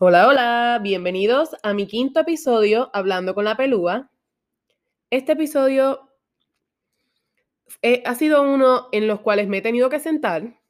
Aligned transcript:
Hola, 0.00 0.28
hola, 0.28 0.78
bienvenidos 0.80 1.56
a 1.64 1.74
mi 1.74 1.88
quinto 1.88 2.20
episodio 2.20 2.88
Hablando 2.92 3.34
con 3.34 3.44
la 3.44 3.56
Pelúa. 3.56 4.12
Este 5.10 5.32
episodio 5.32 6.08
eh, 7.82 8.04
ha 8.06 8.14
sido 8.14 8.42
uno 8.42 8.86
en 8.92 9.08
los 9.08 9.18
cuales 9.18 9.48
me 9.48 9.58
he 9.58 9.60
tenido 9.60 9.90
que 9.90 9.98
sentar, 9.98 10.60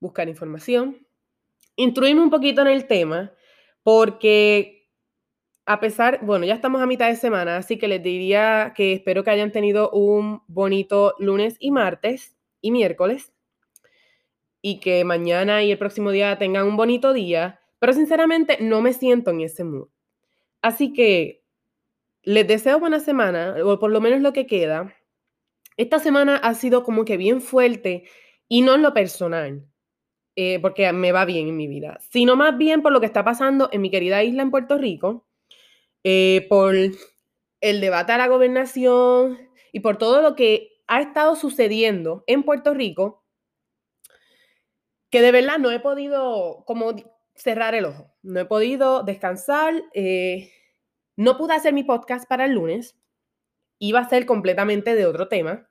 buscar 0.00 0.28
información, 0.28 1.06
instruirme 1.76 2.20
un 2.20 2.28
poquito 2.28 2.60
en 2.60 2.66
el 2.66 2.86
tema, 2.86 3.32
porque 3.82 4.90
a 5.64 5.80
pesar, 5.80 6.18
bueno, 6.20 6.44
ya 6.44 6.56
estamos 6.56 6.82
a 6.82 6.86
mitad 6.86 7.08
de 7.08 7.16
semana, 7.16 7.56
así 7.56 7.78
que 7.78 7.88
les 7.88 8.02
diría 8.02 8.74
que 8.76 8.92
espero 8.92 9.24
que 9.24 9.30
hayan 9.30 9.50
tenido 9.50 9.90
un 9.92 10.42
bonito 10.46 11.14
lunes 11.18 11.56
y 11.58 11.70
martes 11.70 12.36
y 12.60 12.70
miércoles, 12.70 13.32
y 14.60 14.78
que 14.78 15.06
mañana 15.06 15.62
y 15.62 15.72
el 15.72 15.78
próximo 15.78 16.10
día 16.10 16.36
tengan 16.36 16.66
un 16.66 16.76
bonito 16.76 17.14
día 17.14 17.59
pero 17.80 17.92
sinceramente 17.92 18.58
no 18.60 18.80
me 18.82 18.92
siento 18.92 19.32
en 19.32 19.40
ese 19.40 19.64
mood. 19.64 19.88
Así 20.62 20.92
que 20.92 21.42
les 22.22 22.46
deseo 22.46 22.78
buena 22.78 23.00
semana, 23.00 23.56
o 23.64 23.78
por 23.80 23.90
lo 23.90 24.00
menos 24.00 24.20
lo 24.20 24.32
que 24.32 24.46
queda. 24.46 24.94
Esta 25.76 25.98
semana 25.98 26.36
ha 26.36 26.54
sido 26.54 26.84
como 26.84 27.04
que 27.04 27.16
bien 27.16 27.40
fuerte 27.40 28.04
y 28.46 28.60
no 28.60 28.74
en 28.74 28.82
lo 28.82 28.92
personal, 28.92 29.66
eh, 30.36 30.58
porque 30.60 30.92
me 30.92 31.12
va 31.12 31.24
bien 31.24 31.48
en 31.48 31.56
mi 31.56 31.66
vida, 31.66 31.98
sino 32.10 32.36
más 32.36 32.58
bien 32.58 32.82
por 32.82 32.92
lo 32.92 33.00
que 33.00 33.06
está 33.06 33.24
pasando 33.24 33.70
en 33.72 33.80
mi 33.80 33.90
querida 33.90 34.22
isla 34.22 34.42
en 34.42 34.50
Puerto 34.50 34.76
Rico, 34.76 35.26
eh, 36.04 36.46
por 36.48 36.74
el 36.74 37.80
debate 37.80 38.12
a 38.12 38.18
la 38.18 38.28
gobernación 38.28 39.38
y 39.72 39.80
por 39.80 39.96
todo 39.96 40.20
lo 40.20 40.34
que 40.34 40.82
ha 40.86 41.00
estado 41.00 41.36
sucediendo 41.36 42.24
en 42.26 42.42
Puerto 42.42 42.74
Rico, 42.74 43.24
que 45.10 45.22
de 45.22 45.32
verdad 45.32 45.58
no 45.58 45.70
he 45.70 45.80
podido, 45.80 46.64
como 46.66 46.94
cerrar 47.40 47.74
el 47.74 47.84
ojo. 47.84 48.12
No 48.22 48.40
he 48.40 48.44
podido 48.44 49.02
descansar. 49.02 49.82
Eh, 49.94 50.50
no 51.16 51.36
pude 51.36 51.54
hacer 51.54 51.72
mi 51.72 51.82
podcast 51.82 52.28
para 52.28 52.44
el 52.44 52.52
lunes. 52.52 52.96
Iba 53.78 54.00
a 54.00 54.08
ser 54.08 54.26
completamente 54.26 54.94
de 54.94 55.06
otro 55.06 55.28
tema. 55.28 55.68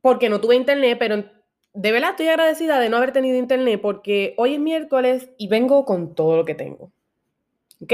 Porque 0.00 0.28
no 0.28 0.40
tuve 0.40 0.56
internet, 0.56 0.98
pero 0.98 1.24
de 1.72 1.92
verdad 1.92 2.10
estoy 2.10 2.28
agradecida 2.28 2.80
de 2.80 2.88
no 2.88 2.96
haber 2.96 3.12
tenido 3.12 3.36
internet 3.36 3.80
porque 3.82 4.34
hoy 4.38 4.54
es 4.54 4.60
miércoles 4.60 5.30
y 5.36 5.48
vengo 5.48 5.84
con 5.84 6.14
todo 6.14 6.36
lo 6.36 6.44
que 6.44 6.54
tengo. 6.54 6.92
¿Ok? 7.82 7.92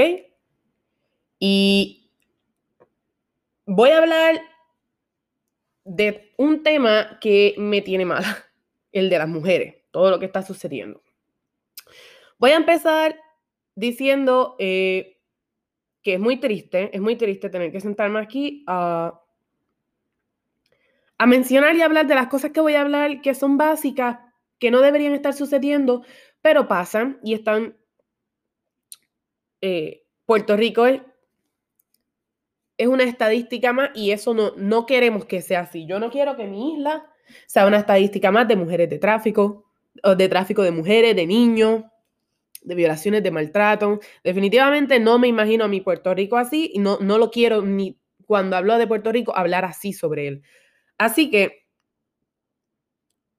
Y 1.39 2.09
voy 3.65 3.89
a 3.89 3.97
hablar 3.97 4.41
de 5.83 6.33
un 6.37 6.63
tema 6.63 7.17
que 7.19 7.55
me 7.57 7.81
tiene 7.81 8.05
mala, 8.05 8.45
el 8.91 9.09
de 9.09 9.17
las 9.17 9.27
mujeres, 9.27 9.75
todo 9.91 10.09
lo 10.09 10.19
que 10.19 10.25
está 10.25 10.41
sucediendo. 10.41 11.01
Voy 12.43 12.51
a 12.51 12.57
empezar 12.57 13.17
diciendo 13.73 14.57
eh, 14.59 15.17
que 16.01 16.15
es 16.15 16.19
muy 16.19 16.41
triste, 16.41 16.89
es 16.93 16.99
muy 16.99 17.15
triste 17.15 17.49
tener 17.49 17.71
que 17.71 17.79
sentarme 17.79 18.19
aquí 18.19 18.65
a, 18.67 19.21
mencionar 21.25 21.73
y 21.77 21.81
hablar 21.81 22.05
de 22.05 22.15
las 22.15 22.27
cosas 22.27 22.51
que 22.51 22.59
voy 22.59 22.73
a 22.73 22.81
hablar 22.81 23.21
que 23.21 23.33
son 23.33 23.57
básicas, 23.57 24.19
que 24.59 24.71
no 24.71 24.81
deberían 24.81 25.13
estar 25.13 25.33
sucediendo, 25.33 26.03
pero 26.41 26.67
pasan 26.67 27.17
y 27.23 27.33
están... 27.33 27.77
Eh, 29.61 30.03
Puerto 30.25 30.57
Rico 30.57 30.85
es, 30.85 31.01
es 32.77 32.87
una 32.87 33.05
estadística 33.05 33.71
más 33.71 33.91
y 33.95 34.11
eso 34.11 34.33
no, 34.33 34.51
no 34.57 34.85
queremos 34.85 35.23
que 35.23 35.41
sea 35.41 35.61
así. 35.61 35.85
Yo 35.85 35.97
no 35.97 36.11
quiero 36.11 36.35
que 36.35 36.47
mi 36.47 36.73
isla 36.73 37.09
sea 37.47 37.67
una 37.67 37.77
estadística 37.77 38.31
más 38.31 38.49
de 38.49 38.57
mujeres 38.57 38.89
de 38.89 38.99
tráfico, 38.99 39.71
de 40.17 40.27
tráfico 40.27 40.61
de 40.61 40.71
mujeres, 40.71 41.15
de 41.15 41.25
niños, 41.25 41.85
de 42.63 42.75
violaciones, 42.75 43.23
de 43.23 43.31
maltrato. 43.31 43.99
Definitivamente 44.23 44.99
no 44.99 45.19
me 45.19 45.27
imagino 45.27 45.65
a 45.65 45.67
mi 45.67 45.81
Puerto 45.81 46.13
Rico 46.13 46.37
así 46.37 46.71
y 46.73 46.79
no, 46.79 46.97
no 46.99 47.17
lo 47.17 47.31
quiero 47.31 47.61
ni 47.61 47.99
cuando 48.25 48.55
hablo 48.55 48.77
de 48.77 48.87
Puerto 48.87 49.11
Rico 49.11 49.35
hablar 49.35 49.65
así 49.65 49.93
sobre 49.93 50.27
él. 50.27 50.43
Así 50.97 51.29
que 51.29 51.67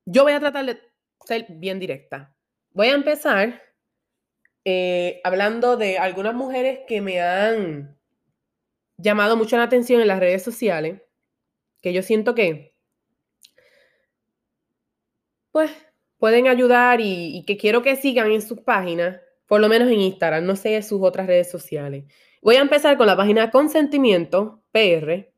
yo 0.07 0.23
voy 0.25 0.33
a 0.33 0.41
tratar 0.41 0.67
de 0.67 0.79
ser 1.25 1.47
bien 1.49 1.79
directa. 1.79 2.35
Voy 2.73 2.89
a 2.89 2.95
empezar 2.95 3.63
eh, 4.65 5.21
hablando 5.25 5.77
de 5.77 5.99
algunas 5.99 6.35
mujeres 6.35 6.81
que 6.87 7.01
me 7.01 7.21
han 7.21 7.99
llamado 8.97 9.37
mucho 9.37 9.57
la 9.57 9.65
atención 9.65 10.01
en 10.01 10.09
las 10.09 10.21
redes 10.21 10.43
sociales, 10.43 11.03
que 11.83 11.93
yo 11.93 12.03
siento 12.03 12.35
que, 12.35 12.75
pues, 15.51 15.71
pueden 16.25 16.49
ayudar 16.49 17.03
y, 17.03 17.45
que 17.47 17.59
quiero 17.59 17.83
que 17.83 17.97
sigan 17.97 18.33
en 18.33 18.41
sus 18.41 18.59
páginas, 18.63 19.21
por 19.47 19.61
lo 19.61 19.69
menos 19.69 19.89
en 19.89 20.01
Instagram, 20.01 20.47
no 20.47 20.57
sé 20.57 20.81
sus 20.81 21.03
otras 21.03 21.27
redes 21.27 21.51
sociales. 21.51 22.05
Voy 22.41 22.57
a 22.57 22.63
empezar 22.63 22.97
con 22.97 23.07
la 23.07 23.15
página 23.15 23.51
Consentimiento 23.51 24.63
PR. 24.73 25.31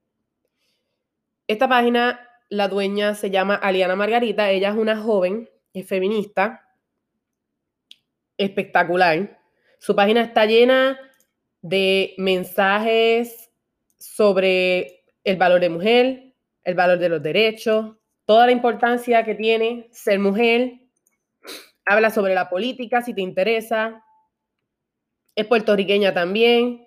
Esta 1.48 1.68
página, 1.68 2.20
la 2.48 2.68
dueña 2.68 3.16
se 3.16 3.32
llama 3.32 3.56
Aliana 3.56 3.96
Margarita, 3.96 4.48
ella 4.52 4.68
es 4.68 4.76
una 4.76 4.96
joven, 4.96 5.50
es 5.72 5.88
feminista, 5.88 6.68
espectacular. 8.38 9.40
Su 9.80 9.96
página 9.96 10.20
está 10.20 10.46
llena 10.46 11.00
de 11.62 12.14
mensajes 12.16 13.50
sobre 13.98 15.02
el 15.24 15.36
valor 15.36 15.58
de 15.58 15.68
mujer, 15.68 16.32
el 16.62 16.74
valor 16.76 17.00
de 17.00 17.08
los 17.08 17.20
derechos, 17.20 17.96
toda 18.26 18.46
la 18.46 18.52
importancia 18.52 19.24
que 19.24 19.34
tiene 19.34 19.88
ser 19.92 20.18
mujer, 20.18 20.80
habla 21.86 22.10
sobre 22.10 22.34
la 22.34 22.50
política 22.50 23.00
si 23.00 23.14
te 23.14 23.22
interesa, 23.22 24.04
es 25.36 25.46
puertorriqueña 25.46 26.12
también, 26.12 26.86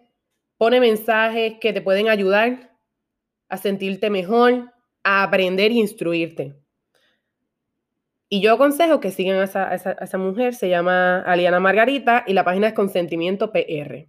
pone 0.58 0.80
mensajes 0.80 1.56
que 1.62 1.72
te 1.72 1.82
pueden 1.82 2.10
ayudar 2.10 2.76
a 3.48 3.58
sentirte 3.58 4.10
mejor, 4.10 4.74
a 5.04 5.24
aprender 5.24 5.72
e 5.72 5.76
instruirte. 5.76 6.56
Y 8.28 8.42
yo 8.42 8.54
aconsejo 8.54 9.00
que 9.00 9.12
sigan 9.12 9.40
a 9.40 9.46
esa, 9.46 9.74
esa 9.74 10.18
mujer, 10.18 10.54
se 10.54 10.70
llama 10.70 11.22
Aliana 11.22 11.60
Margarita 11.60 12.26
y 12.28 12.34
la 12.34 12.44
página 12.44 12.68
es 12.68 12.74
Consentimiento 12.74 13.52
PR. 13.52 14.08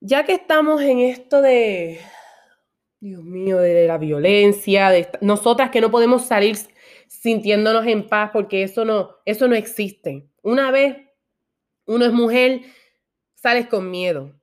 Ya 0.00 0.24
que 0.24 0.32
estamos 0.32 0.80
en 0.82 0.98
esto 0.98 1.40
de, 1.42 2.00
Dios 3.02 3.24
mío, 3.24 3.58
de 3.58 3.88
la 3.88 3.98
violencia, 3.98 4.90
de 4.90 5.08
nosotras 5.20 5.70
que 5.70 5.80
no 5.80 5.90
podemos 5.90 6.24
salir 6.24 6.56
sintiéndonos 7.08 7.84
en 7.88 8.06
paz 8.06 8.30
porque 8.32 8.62
eso 8.62 8.84
no, 8.84 9.16
eso 9.24 9.48
no 9.48 9.56
existe. 9.56 10.28
Una 10.40 10.70
vez 10.70 10.98
uno 11.84 12.04
es 12.04 12.12
mujer, 12.12 12.60
sales 13.34 13.66
con 13.66 13.90
miedo, 13.90 14.40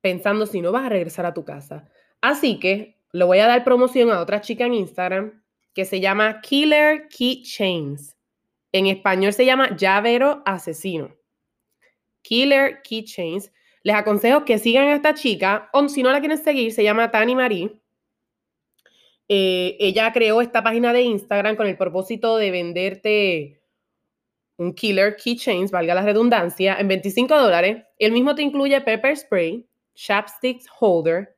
pensando 0.00 0.46
si 0.46 0.60
no 0.60 0.70
vas 0.70 0.84
a 0.84 0.88
regresar 0.88 1.26
a 1.26 1.34
tu 1.34 1.44
casa. 1.44 1.90
Así 2.20 2.60
que 2.60 3.00
le 3.10 3.24
voy 3.24 3.40
a 3.40 3.48
dar 3.48 3.64
promoción 3.64 4.12
a 4.12 4.20
otra 4.20 4.40
chica 4.40 4.66
en 4.66 4.74
Instagram 4.74 5.42
que 5.74 5.84
se 5.84 5.98
llama 5.98 6.42
Killer 6.42 7.08
Keychains. 7.08 8.16
En 8.70 8.86
español 8.86 9.32
se 9.32 9.46
llama 9.46 9.76
llavero 9.76 10.44
asesino. 10.46 11.16
Killer 12.22 12.82
Keychains. 12.82 13.50
Les 13.84 13.94
aconsejo 13.94 14.44
que 14.44 14.58
sigan 14.58 14.88
a 14.88 14.96
esta 14.96 15.14
chica, 15.14 15.68
o 15.72 15.88
si 15.88 16.02
no 16.02 16.10
la 16.10 16.18
quieren 16.20 16.38
seguir, 16.38 16.72
se 16.72 16.82
llama 16.82 17.12
Tani 17.12 17.36
Marie. 17.36 17.70
Eh, 19.28 19.76
ella 19.78 20.12
creó 20.12 20.40
esta 20.40 20.62
página 20.62 20.92
de 20.92 21.02
Instagram 21.02 21.54
con 21.54 21.66
el 21.66 21.76
propósito 21.76 22.36
de 22.36 22.50
venderte 22.50 23.60
un 24.56 24.72
killer 24.72 25.16
keychains, 25.16 25.70
valga 25.70 25.94
la 25.94 26.02
redundancia, 26.02 26.76
en 26.78 26.88
25 26.88 27.36
dólares. 27.38 27.84
El 27.98 28.12
mismo 28.12 28.34
te 28.34 28.42
incluye 28.42 28.80
pepper 28.80 29.16
spray, 29.16 29.66
chapsticks 29.94 30.66
holder, 30.78 31.36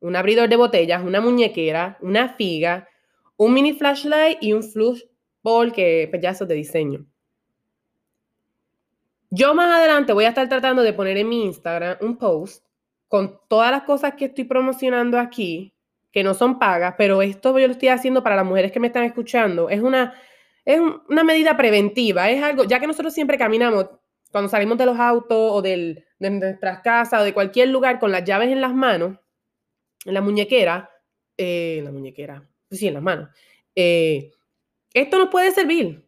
un 0.00 0.16
abridor 0.16 0.48
de 0.48 0.56
botellas, 0.56 1.02
una 1.02 1.20
muñequera, 1.20 1.98
una 2.00 2.34
figa, 2.34 2.88
un 3.36 3.54
mini 3.54 3.72
flashlight 3.72 4.38
y 4.42 4.52
un 4.52 4.62
flush 4.62 5.02
ball 5.42 5.72
que 5.72 6.10
de 6.10 6.54
diseño. 6.54 7.06
Yo 9.36 9.54
más 9.54 9.70
adelante 9.70 10.14
voy 10.14 10.24
a 10.24 10.30
estar 10.30 10.48
tratando 10.48 10.82
de 10.82 10.94
poner 10.94 11.18
en 11.18 11.28
mi 11.28 11.44
Instagram 11.44 11.98
un 12.00 12.16
post 12.16 12.64
con 13.06 13.38
todas 13.48 13.70
las 13.70 13.82
cosas 13.82 14.14
que 14.14 14.24
estoy 14.24 14.44
promocionando 14.44 15.18
aquí, 15.18 15.74
que 16.10 16.24
no 16.24 16.32
son 16.32 16.58
pagas, 16.58 16.94
pero 16.96 17.20
esto 17.20 17.58
yo 17.58 17.66
lo 17.66 17.72
estoy 17.74 17.88
haciendo 17.88 18.22
para 18.22 18.34
las 18.34 18.46
mujeres 18.46 18.72
que 18.72 18.80
me 18.80 18.86
están 18.86 19.04
escuchando. 19.04 19.68
Es 19.68 19.82
una, 19.82 20.14
es 20.64 20.80
una 21.10 21.22
medida 21.22 21.54
preventiva, 21.54 22.30
es 22.30 22.42
algo, 22.42 22.64
ya 22.64 22.80
que 22.80 22.86
nosotros 22.86 23.12
siempre 23.12 23.36
caminamos 23.36 23.90
cuando 24.32 24.48
salimos 24.48 24.78
de 24.78 24.86
los 24.86 24.98
autos 24.98 25.52
o 25.52 25.60
de 25.60 26.02
nuestras 26.18 26.80
casas 26.80 27.20
o 27.20 27.24
de 27.24 27.34
cualquier 27.34 27.68
lugar 27.68 27.98
con 27.98 28.10
las 28.10 28.24
llaves 28.24 28.48
en 28.48 28.62
las 28.62 28.72
manos, 28.72 29.18
en 30.06 30.14
la 30.14 30.22
muñequera, 30.22 30.88
eh, 31.36 31.82
la 31.84 31.92
muñequera, 31.92 32.48
pues 32.70 32.80
sí, 32.80 32.88
en 32.88 32.94
las 32.94 33.02
manos. 33.02 33.28
Eh, 33.74 34.30
esto 34.94 35.18
nos 35.18 35.28
puede 35.28 35.50
servir. 35.50 36.05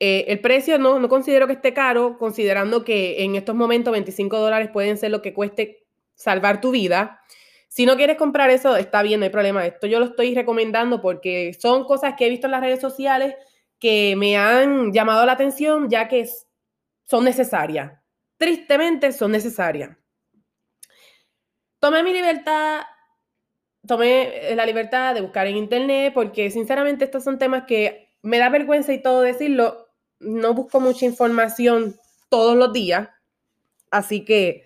Eh, 0.00 0.24
el 0.28 0.40
precio 0.40 0.78
no, 0.78 0.98
no 0.98 1.08
considero 1.08 1.46
que 1.46 1.54
esté 1.54 1.72
caro, 1.72 2.18
considerando 2.18 2.84
que 2.84 3.22
en 3.22 3.36
estos 3.36 3.54
momentos 3.54 3.92
25 3.92 4.38
dólares 4.38 4.70
pueden 4.72 4.98
ser 4.98 5.10
lo 5.10 5.22
que 5.22 5.32
cueste 5.32 5.86
salvar 6.14 6.60
tu 6.60 6.70
vida. 6.70 7.20
Si 7.68 7.86
no 7.86 7.96
quieres 7.96 8.16
comprar 8.16 8.50
eso, 8.50 8.76
está 8.76 9.02
bien, 9.02 9.20
no 9.20 9.24
hay 9.24 9.30
problema. 9.30 9.66
Esto 9.66 9.86
yo 9.86 9.98
lo 9.98 10.06
estoy 10.06 10.34
recomendando 10.34 11.00
porque 11.00 11.56
son 11.58 11.84
cosas 11.84 12.14
que 12.16 12.26
he 12.26 12.30
visto 12.30 12.46
en 12.46 12.52
las 12.52 12.60
redes 12.60 12.80
sociales 12.80 13.34
que 13.78 14.14
me 14.16 14.36
han 14.36 14.92
llamado 14.92 15.26
la 15.26 15.32
atención 15.32 15.90
ya 15.90 16.08
que 16.08 16.28
son 17.04 17.24
necesarias. 17.24 17.92
Tristemente 18.36 19.12
son 19.12 19.32
necesarias. 19.32 19.96
Tomé 21.80 22.02
mi 22.02 22.12
libertad, 22.12 22.82
tomé 23.86 24.54
la 24.54 24.64
libertad 24.64 25.14
de 25.14 25.20
buscar 25.20 25.46
en 25.46 25.56
internet 25.56 26.12
porque 26.14 26.50
sinceramente 26.50 27.04
estos 27.04 27.24
son 27.24 27.38
temas 27.38 27.64
que 27.66 28.10
me 28.22 28.38
da 28.38 28.48
vergüenza 28.48 28.92
y 28.92 29.02
todo 29.02 29.20
decirlo. 29.20 29.83
No 30.24 30.54
busco 30.54 30.80
mucha 30.80 31.04
información 31.06 31.96
todos 32.28 32.56
los 32.56 32.72
días. 32.72 33.08
Así 33.90 34.24
que 34.24 34.64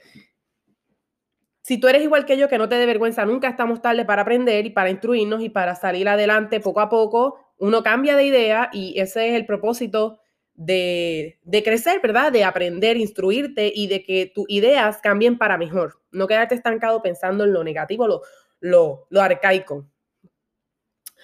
si 1.69 1.77
tú 1.79 1.87
eres 1.87 2.03
igual 2.03 2.25
que 2.25 2.39
yo, 2.39 2.49
que 2.49 2.57
no 2.57 2.69
te 2.69 2.77
dé 2.77 2.87
vergüenza, 2.87 3.27
nunca 3.27 3.49
estamos 3.49 3.83
tarde 3.83 4.07
para 4.07 4.23
aprender 4.23 4.65
y 4.65 4.71
para 4.71 4.89
instruirnos 4.89 5.43
y 5.43 5.51
para 5.51 5.75
salir 5.75 6.09
adelante 6.09 6.61
poco 6.61 6.81
a 6.81 6.89
poco. 6.89 7.39
Uno 7.59 7.83
cambia 7.83 8.17
de 8.17 8.25
idea 8.25 8.71
y 8.73 8.99
ese 8.99 9.29
es 9.29 9.35
el 9.35 9.45
propósito 9.45 10.19
de, 10.55 11.39
crecer, 11.65 12.01
¿verdad? 12.01 12.33
De 12.33 12.45
aprender, 12.45 12.97
instruirte 12.97 13.71
y 13.75 13.87
de 13.87 14.03
que 14.03 14.33
tus 14.35 14.47
ideas 14.49 15.01
cambien 15.03 15.37
para 15.37 15.59
mejor. 15.59 16.01
No 16.11 16.27
quedarte 16.27 16.55
estancado 16.55 17.03
pensando 17.03 17.45
en 17.45 17.53
lo 17.53 17.63
negativo, 17.63 18.07
lo, 18.09 18.23
lo, 18.61 19.07
lo 19.11 19.21
arcaico. 19.21 19.87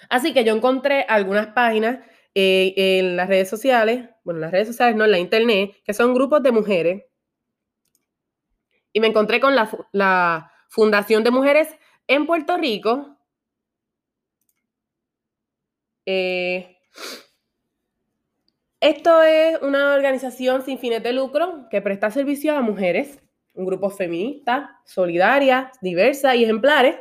Así 0.09 0.33
que 0.33 0.43
yo 0.43 0.55
encontré 0.55 1.05
algunas 1.09 1.47
páginas 1.47 1.99
eh, 2.33 2.73
en 2.75 3.15
las 3.17 3.27
redes 3.27 3.49
sociales, 3.49 4.09
bueno, 4.25 4.39
en 4.39 4.41
las 4.41 4.51
redes 4.51 4.67
sociales, 4.67 4.97
no 4.97 5.07
la 5.07 5.19
internet, 5.19 5.77
que 5.85 5.93
son 5.93 6.13
grupos 6.13 6.43
de 6.43 6.51
mujeres 6.51 7.03
y 8.91 8.99
me 8.99 9.07
encontré 9.07 9.39
con 9.39 9.55
la, 9.55 10.51
Fundación 10.67 11.23
de 11.23 11.31
Mujeres 11.31 11.69
en 12.07 12.25
Puerto 12.25 12.57
Rico. 12.57 13.17
Eh, 16.05 16.77
esto 18.81 19.21
es 19.23 19.61
una 19.61 19.93
organización 19.93 20.63
sin 20.63 20.79
fines 20.79 21.01
de 21.01 21.13
lucro 21.13 21.67
que 21.69 21.81
presta 21.81 22.11
servicio 22.11 22.57
a 22.57 22.61
mujeres, 22.61 23.21
un 23.53 23.65
grupo 23.65 23.89
feminista, 23.89 24.81
solidaria, 24.85 25.71
diversa 25.81 26.35
y 26.35 26.43
ejemplares. 26.43 26.97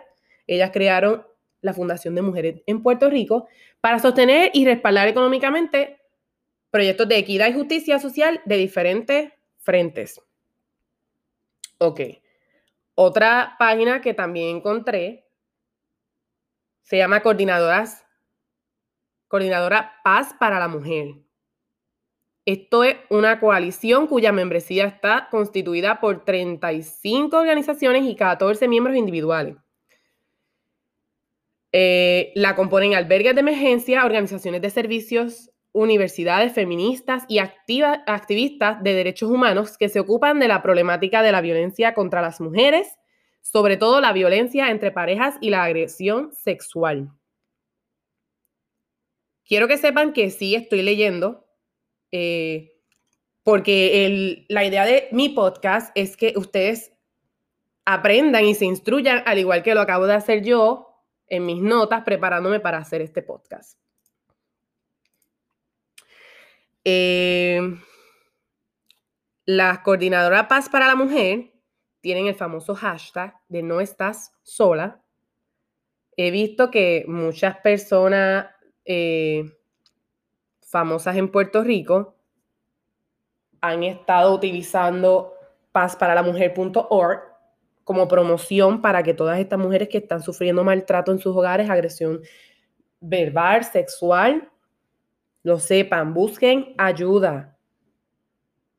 Ellas 0.46 0.70
crearon 0.72 1.26
la 1.62 1.74
Fundación 1.74 2.14
de 2.14 2.22
Mujeres 2.22 2.62
en 2.66 2.82
Puerto 2.82 3.10
Rico 3.10 3.48
para 3.80 3.98
sostener 3.98 4.50
y 4.52 4.64
respaldar 4.64 5.08
económicamente 5.08 6.03
proyectos 6.74 7.06
de 7.06 7.18
equidad 7.18 7.46
y 7.46 7.52
justicia 7.52 8.00
social 8.00 8.42
de 8.46 8.56
diferentes 8.56 9.32
frentes. 9.58 10.20
Ok. 11.78 12.00
Otra 12.96 13.54
página 13.60 14.00
que 14.00 14.12
también 14.12 14.56
encontré 14.56 15.24
se 16.82 16.96
llama 16.96 17.20
Coordinadoras, 17.20 18.04
Coordinadora 19.28 20.00
Paz 20.02 20.34
para 20.40 20.58
la 20.58 20.66
Mujer. 20.66 21.14
Esto 22.44 22.82
es 22.82 22.96
una 23.08 23.38
coalición 23.38 24.08
cuya 24.08 24.32
membresía 24.32 24.86
está 24.86 25.28
constituida 25.30 26.00
por 26.00 26.24
35 26.24 27.36
organizaciones 27.36 28.02
y 28.02 28.16
14 28.16 28.66
miembros 28.66 28.96
individuales. 28.96 29.54
Eh, 31.70 32.32
la 32.34 32.56
componen 32.56 32.96
albergues 32.96 33.36
de 33.36 33.42
emergencia, 33.42 34.04
organizaciones 34.04 34.60
de 34.60 34.70
servicios 34.70 35.53
universidades 35.74 36.52
feministas 36.52 37.24
y 37.28 37.38
activistas 37.38 38.82
de 38.82 38.94
derechos 38.94 39.28
humanos 39.28 39.76
que 39.76 39.88
se 39.88 39.98
ocupan 39.98 40.38
de 40.38 40.46
la 40.46 40.62
problemática 40.62 41.20
de 41.20 41.32
la 41.32 41.40
violencia 41.40 41.94
contra 41.94 42.22
las 42.22 42.40
mujeres, 42.40 42.88
sobre 43.42 43.76
todo 43.76 44.00
la 44.00 44.12
violencia 44.12 44.70
entre 44.70 44.92
parejas 44.92 45.34
y 45.40 45.50
la 45.50 45.64
agresión 45.64 46.32
sexual. 46.32 47.10
Quiero 49.44 49.66
que 49.66 49.76
sepan 49.76 50.12
que 50.12 50.30
sí 50.30 50.54
estoy 50.54 50.82
leyendo, 50.82 51.44
eh, 52.12 52.72
porque 53.42 54.46
la 54.48 54.64
idea 54.64 54.86
de 54.86 55.08
mi 55.10 55.28
podcast 55.28 55.90
es 55.96 56.16
que 56.16 56.34
ustedes 56.36 56.92
aprendan 57.84 58.44
y 58.44 58.54
se 58.54 58.64
instruyan, 58.64 59.24
al 59.26 59.40
igual 59.40 59.64
que 59.64 59.74
lo 59.74 59.80
acabo 59.80 60.06
de 60.06 60.14
hacer 60.14 60.44
yo 60.44 61.04
en 61.26 61.44
mis 61.44 61.60
notas 61.60 62.04
preparándome 62.04 62.60
para 62.60 62.78
hacer 62.78 63.02
este 63.02 63.22
podcast. 63.22 63.83
Eh, 66.84 67.60
la 69.46 69.82
coordinadora 69.82 70.48
Paz 70.48 70.68
para 70.68 70.86
la 70.86 70.94
Mujer 70.94 71.52
tienen 72.00 72.26
el 72.26 72.34
famoso 72.34 72.74
hashtag 72.74 73.34
de 73.48 73.62
no 73.62 73.80
estás 73.80 74.32
sola. 74.42 75.02
He 76.16 76.30
visto 76.30 76.70
que 76.70 77.04
muchas 77.08 77.56
personas 77.58 78.46
eh, 78.84 79.50
famosas 80.60 81.16
en 81.16 81.30
Puerto 81.30 81.62
Rico 81.62 82.16
han 83.60 83.82
estado 83.82 84.34
utilizando 84.34 85.34
pazparalamujer.org 85.72 87.22
como 87.84 88.08
promoción 88.08 88.80
para 88.80 89.02
que 89.02 89.14
todas 89.14 89.38
estas 89.38 89.58
mujeres 89.58 89.88
que 89.88 89.98
están 89.98 90.22
sufriendo 90.22 90.64
maltrato 90.64 91.12
en 91.12 91.18
sus 91.18 91.34
hogares, 91.34 91.68
agresión 91.68 92.20
verbal, 93.00 93.64
sexual, 93.64 94.50
lo 95.44 95.60
sepan, 95.60 96.14
busquen 96.14 96.74
ayuda. 96.76 97.56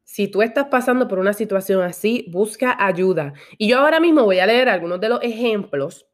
Si 0.03 0.27
tú 0.27 0.41
estás 0.41 0.65
pasando 0.65 1.07
por 1.07 1.19
una 1.19 1.33
situación 1.33 1.81
así, 1.81 2.25
busca 2.29 2.75
ayuda. 2.77 3.33
Y 3.57 3.69
yo 3.69 3.79
ahora 3.79 3.99
mismo 3.99 4.23
voy 4.23 4.39
a 4.39 4.45
leer 4.45 4.67
algunos 4.67 4.99
de 4.99 5.09
los 5.09 5.21
ejemplos 5.21 6.07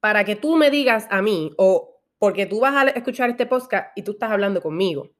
para 0.00 0.24
que 0.24 0.36
tú 0.36 0.56
me 0.56 0.70
digas 0.70 1.06
a 1.10 1.22
mí, 1.22 1.52
o 1.56 2.02
porque 2.18 2.46
tú 2.46 2.60
vas 2.60 2.74
a 2.74 2.90
escuchar 2.90 3.30
este 3.30 3.46
podcast 3.46 3.96
y 3.96 4.02
tú 4.02 4.12
estás 4.12 4.30
hablando 4.30 4.60
conmigo. 4.60 5.10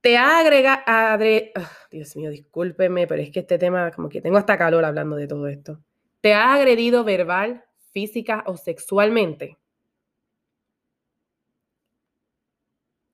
Te 0.00 0.16
agrega, 0.16 0.84
adre, 0.86 1.52
Dios 1.90 2.16
mío, 2.16 2.30
discúlpeme, 2.30 3.06
pero 3.06 3.20
es 3.20 3.30
que 3.30 3.40
este 3.40 3.58
tema, 3.58 3.90
como 3.90 4.08
que 4.08 4.20
tengo 4.20 4.36
hasta 4.36 4.56
calor 4.56 4.84
hablando 4.84 5.16
de 5.16 5.26
todo 5.26 5.48
esto. 5.48 5.80
¿Te 6.20 6.34
ha 6.34 6.54
agredido 6.54 7.02
verbal, 7.02 7.64
física 7.92 8.44
o 8.46 8.56
sexualmente? 8.56 9.58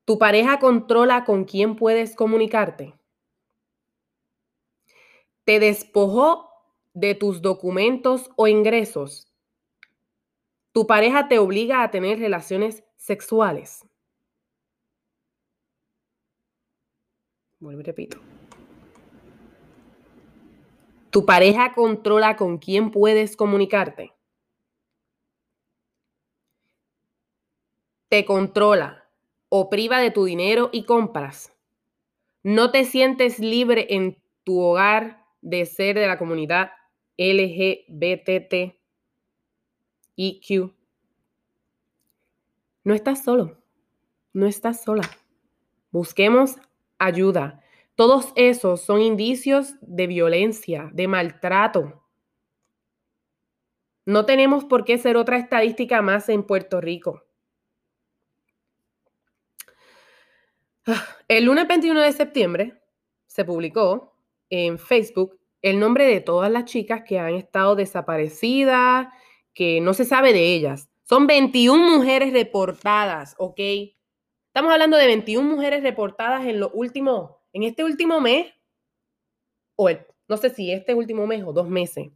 ¿Tu 0.05 0.19
pareja 0.19 0.59
controla 0.59 1.25
con 1.25 1.45
quién 1.45 1.77
puedes 1.77 2.17
comunicarte? 2.17 2.95
¿Te 5.45 5.61
despojó 5.61 6.51
de 6.93 7.15
tus 7.15 7.41
documentos 7.41 8.31
o 8.37 8.49
ingresos? 8.49 9.33
¿Tu 10.73 10.89
pareja 10.89 11.29
te 11.29 11.39
obliga 11.39 11.85
a 11.85 11.91
tener 11.93 12.19
relaciones 12.19 12.83
sexuales? 12.97 13.87
Vuelvo 17.61 17.81
y 17.81 17.85
repito. 17.85 18.19
¿Tu 21.11 21.25
pareja 21.25 21.75
controla 21.75 22.37
con 22.37 22.59
quién 22.59 22.91
puedes 22.91 23.37
comunicarte? 23.37 24.13
¿Te 28.09 28.25
controla 28.25 29.02
o 29.55 29.69
priva 29.69 29.99
de 29.99 30.11
tu 30.11 30.25
dinero 30.25 30.71
y 30.73 30.85
compras. 30.85 31.53
No 32.43 32.71
te 32.71 32.87
sientes 32.87 33.39
libre 33.39 33.87
en 33.91 34.17
tu 34.45 34.59
hogar 34.59 35.27
de 35.43 35.67
ser 35.67 35.99
de 35.99 36.07
la 36.07 36.17
comunidad 36.17 36.71
LGBTIQ. 37.19 38.73
No 42.83 42.95
estás 42.95 43.23
solo. 43.23 43.63
No 44.33 44.47
estás 44.47 44.83
sola. 44.83 45.03
Busquemos 45.91 46.57
ayuda. 46.99 47.63
Todos 47.95 48.33
esos 48.37 48.81
son 48.81 49.03
indicios 49.03 49.75
de 49.83 50.07
violencia, 50.07 50.89
de 50.95 51.09
maltrato. 51.09 52.03
No 54.07 54.25
tenemos 54.25 54.65
por 54.65 54.87
qué 54.87 54.97
ser 54.97 55.19
otra 55.19 55.37
estadística 55.37 56.01
más 56.01 56.31
en 56.31 56.43
Puerto 56.43 56.81
Rico. 56.81 57.27
El 61.29 61.45
lunes 61.45 61.67
21 61.69 62.01
de 62.01 62.13
septiembre 62.13 62.83
se 63.27 63.45
publicó 63.45 64.17
en 64.51 64.79
Facebook 64.79 65.39
el 65.63 65.79
nombre 65.79 66.07
de 66.07 66.21
todas 66.21 66.51
las 66.51 66.65
chicas 66.65 67.03
que 67.07 67.19
han 67.19 67.35
estado 67.35 67.77
desaparecidas, 67.77 69.09
que 69.55 69.81
no 69.81 69.95
se 69.95 70.05
sabe 70.05 70.33
de 70.33 70.55
ellas. 70.55 70.91
Son 71.05 71.27
21 71.27 71.99
mujeres 71.99 72.33
reportadas, 72.33 73.35
¿ok? 73.39 73.61
Estamos 74.49 74.73
hablando 74.73 74.97
de 74.97 75.07
21 75.07 75.49
mujeres 75.49 75.83
reportadas 75.83 76.45
en 76.47 76.61
lo 76.61 76.71
último, 76.71 77.43
en 77.53 77.63
este 77.63 77.85
último 77.85 78.21
mes, 78.21 78.53
o 79.77 79.89
no 80.29 80.37
sé 80.37 80.51
si 80.51 80.73
este 80.73 80.95
último 80.95 81.27
mes 81.27 81.45
o 81.45 81.53
dos 81.53 81.69
meses. 81.69 82.11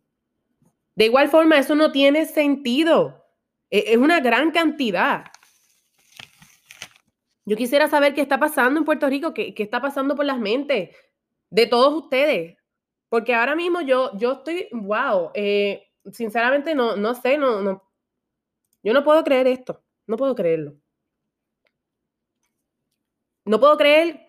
De 0.94 1.04
igual 1.04 1.28
forma, 1.28 1.58
eso 1.58 1.74
no 1.74 1.92
tiene 1.92 2.26
sentido. 2.26 3.24
E, 3.70 3.92
es 3.92 3.96
una 3.96 4.20
gran 4.20 4.50
cantidad. 4.50 5.26
Yo 7.46 7.56
quisiera 7.56 7.88
saber 7.88 8.12
qué 8.12 8.20
está 8.20 8.38
pasando 8.38 8.78
en 8.78 8.84
Puerto 8.84 9.08
Rico, 9.08 9.32
qué, 9.32 9.54
está 9.56 9.80
pasando 9.80 10.16
por 10.16 10.26
las 10.26 10.38
mentes 10.38 10.94
de 11.48 11.66
todos 11.66 11.94
ustedes. 11.94 12.58
Porque 13.08 13.34
ahora 13.34 13.54
mismo 13.54 13.80
yo, 13.80 14.10
yo 14.18 14.32
estoy, 14.32 14.68
wow, 14.72 15.30
eh, 15.34 15.88
sinceramente 16.12 16.74
no, 16.74 16.96
no 16.96 17.14
sé, 17.14 17.38
no, 17.38 17.62
no, 17.62 17.82
yo 18.82 18.92
no 18.92 19.04
puedo 19.04 19.22
creer 19.24 19.46
esto, 19.46 19.82
no 20.06 20.16
puedo 20.16 20.34
creerlo. 20.34 20.76
no 23.44 23.60
puedo 23.60 23.76
creer 23.76 24.28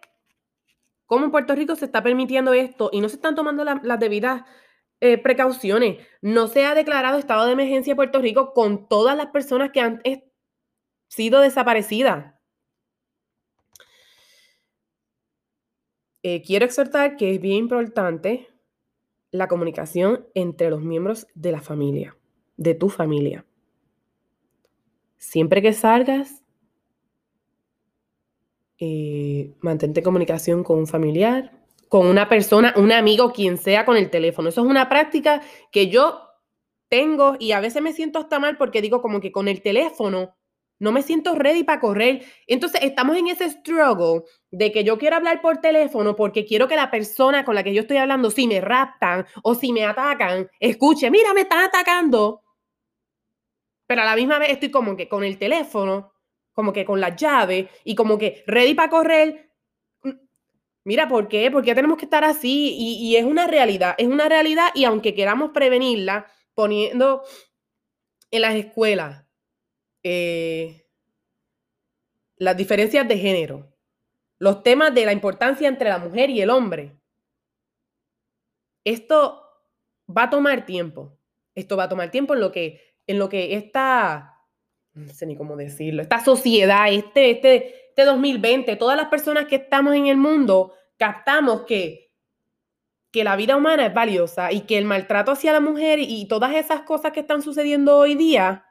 cómo 1.08 1.26
en 1.26 1.32
Puerto 1.32 1.56
Rico 1.56 1.76
se 1.76 1.86
está 1.86 2.04
permitiendo 2.04 2.54
esto 2.54 2.90
y 2.94 3.02
no 3.02 3.10
se 3.10 3.16
están 3.16 3.36
tomando 3.36 3.64
las 3.64 4.00
debidas 4.00 4.44
eh, 5.00 5.18
precauciones. 5.18 6.06
No 6.22 6.48
se 6.48 6.66
ha 6.66 6.76
declarado 6.76 7.18
estado 7.18 7.46
de 7.46 7.54
emergencia 7.54 7.92
en 7.92 7.98
Puerto 7.98 8.20
Rico 8.20 8.54
con 8.54 8.88
todas 8.88 9.18
las 9.18 9.28
personas 9.28 9.72
que 9.72 9.82
han 9.82 10.02
sido 11.08 11.42
desaparecidas. 11.42 12.37
Eh, 16.24 16.42
quiero 16.42 16.66
exhortar 16.66 17.16
que 17.16 17.36
es 17.36 17.42
bien 17.42 17.58
importante 17.58 18.48
la 19.32 19.48
comunicación 19.48 20.28
entre 20.34 20.70
los 20.70 20.82
miembros 20.82 21.28
de 21.36 21.52
la 21.52 21.62
familia, 21.62 22.18
de 22.56 22.74
tu 22.74 22.90
familia. 22.90 23.46
Siempre 25.18 25.62
que 25.62 25.74
salgas, 25.74 26.44
eh, 28.80 29.56
mantente 29.60 30.04
comunicación 30.04 30.64
con 30.64 30.80
un 30.80 30.88
familiar, 30.88 31.52
con 31.90 32.06
una 32.08 32.30
persona, 32.30 32.74
un 32.78 32.92
amigo, 32.92 33.32
quien 33.32 33.58
sea 33.58 33.86
con 33.86 33.98
el 33.98 34.10
teléfono. 34.10 34.50
Eso 34.50 34.62
es 34.62 34.68
una 34.68 34.90
práctica 34.90 35.42
que 35.72 35.90
yo 35.90 36.22
tengo 36.90 37.36
y 37.40 37.52
a 37.52 37.60
veces 37.60 37.82
me 37.82 37.94
siento 37.94 38.20
hasta 38.20 38.40
mal 38.40 38.58
porque 38.58 38.82
digo 38.82 39.02
como 39.02 39.20
que 39.20 39.32
con 39.32 39.48
el 39.48 39.62
teléfono 39.62 40.37
no 40.80 40.92
me 40.92 41.02
siento 41.02 41.36
ready 41.36 41.64
para 41.64 41.80
correr. 41.80 42.24
Entonces 42.46 42.82
estamos 42.84 43.18
en 43.18 43.28
ese 43.28 43.50
struggle 43.50 44.24
de 44.52 44.72
que 44.72 44.84
yo 44.84 44.98
quiero 44.98 45.16
hablar 45.16 45.42
por 45.42 45.58
teléfono 45.58 46.16
porque 46.16 46.46
quiero 46.46 46.68
que 46.68 46.76
la 46.76 46.92
persona 46.92 47.44
con 47.46 47.56
la 47.56 47.64
que 47.64 47.74
yo 47.74 47.82
estoy 47.82 47.98
hablando, 47.98 48.30
si 48.30 48.48
me 48.48 48.62
raptan 48.62 49.26
o 49.44 49.56
si 49.56 49.74
me 49.74 49.86
atacan, 49.86 50.50
escuche, 50.60 51.10
mira, 51.10 51.34
me 51.34 51.42
están 51.42 51.64
atacando. 51.66 52.44
Pero 53.88 54.02
a 54.02 54.06
la 54.06 54.16
misma 54.16 54.40
vez 54.40 54.50
estoy 54.50 54.70
como 54.70 54.96
que 54.96 55.08
con 55.08 55.24
el 55.24 55.38
teléfono, 55.38 56.14
como 56.54 56.74
que 56.74 56.86
con 56.86 57.00
la 57.00 57.16
llave 57.16 57.70
y 57.84 57.96
como 57.96 58.18
que 58.18 58.44
ready 58.48 58.74
para 58.74 58.90
correr. 58.90 59.52
Mira, 60.84 61.08
¿por 61.08 61.28
qué? 61.28 61.52
¿Por 61.52 61.64
qué 61.64 61.76
tenemos 61.76 61.98
que 61.98 62.06
estar 62.06 62.24
así? 62.24 62.74
Y, 62.78 63.16
es 63.18 63.26
una 63.26 63.46
realidad, 63.46 63.96
es 63.98 64.08
una 64.08 64.30
realidad 64.30 64.70
y 64.74 64.86
aunque 64.86 65.14
queramos 65.14 65.52
prevenirla 65.52 66.28
poniendo 66.54 67.24
en 68.32 68.42
las 68.42 68.56
escuelas 68.56 69.27
eh, 70.10 70.88
las 72.38 72.56
diferencias 72.56 73.06
de 73.06 73.18
género, 73.18 73.76
los 74.40 74.64
temas 74.64 74.96
de 74.96 75.06
la 75.06 75.12
importancia 75.12 75.68
entre 75.68 75.90
la 75.90 75.98
mujer 75.98 76.30
y 76.30 76.40
el 76.40 76.50
hombre, 76.50 76.98
esto 78.86 79.44
va 80.10 80.24
a 80.24 80.30
tomar 80.30 80.66
tiempo. 80.66 81.18
Esto 81.56 81.76
va 81.76 81.86
a 81.86 81.90
tomar 81.90 82.10
tiempo 82.10 82.36
en 82.36 82.40
lo 82.40 82.54
que 82.54 82.88
en 83.06 83.20
lo 83.20 83.28
que 83.28 83.56
esta, 83.56 84.44
no 84.94 85.14
sé 85.14 85.26
ni 85.26 85.36
cómo 85.36 85.56
decirlo, 85.56 86.02
esta 86.02 86.24
sociedad, 86.24 86.92
este, 86.92 87.32
este, 87.32 87.90
este 87.90 88.06
2020, 88.06 88.76
todas 88.76 88.96
las 88.98 89.08
personas 89.08 89.48
que 89.48 89.56
estamos 89.56 89.96
en 89.96 90.08
el 90.08 90.18
mundo, 90.18 90.74
captamos 90.98 91.62
que, 91.62 92.14
que 93.12 93.24
la 93.24 93.36
vida 93.36 93.56
humana 93.56 93.88
es 93.88 93.94
valiosa 93.94 94.52
y 94.52 94.62
que 94.62 94.78
el 94.78 94.86
maltrato 94.86 95.32
hacia 95.32 95.54
la 95.54 95.62
mujer 95.62 96.00
y 96.00 96.28
todas 96.28 96.54
esas 96.56 96.82
cosas 96.82 97.14
que 97.14 97.22
están 97.22 97.42
sucediendo 97.42 97.98
hoy 97.98 98.16
día 98.16 98.67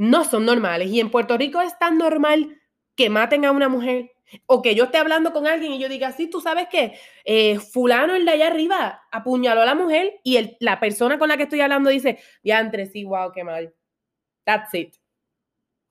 no 0.00 0.24
son 0.24 0.46
normales. 0.46 0.88
Y 0.88 0.98
en 0.98 1.10
Puerto 1.10 1.36
Rico 1.36 1.60
es 1.60 1.78
tan 1.78 1.98
normal 1.98 2.58
que 2.96 3.10
maten 3.10 3.44
a 3.44 3.52
una 3.52 3.68
mujer. 3.68 4.12
O 4.46 4.62
que 4.62 4.74
yo 4.74 4.84
esté 4.84 4.96
hablando 4.96 5.32
con 5.32 5.46
alguien 5.46 5.72
y 5.72 5.78
yo 5.78 5.90
diga, 5.90 6.12
sí, 6.12 6.30
tú 6.30 6.40
sabes 6.40 6.68
que 6.68 6.94
eh, 7.24 7.58
fulano, 7.58 8.14
el 8.14 8.24
de 8.24 8.30
allá 8.30 8.46
arriba, 8.46 9.02
apuñaló 9.10 9.60
a 9.60 9.66
la 9.66 9.74
mujer 9.74 10.20
y 10.24 10.56
la 10.60 10.80
persona 10.80 11.18
con 11.18 11.28
la 11.28 11.36
que 11.36 11.42
estoy 11.42 11.60
hablando 11.60 11.90
dice, 11.90 12.18
entre 12.44 12.86
sí, 12.86 13.04
wow, 13.04 13.30
qué 13.30 13.44
mal. 13.44 13.74
That's 14.44 14.72
it. 14.72 14.96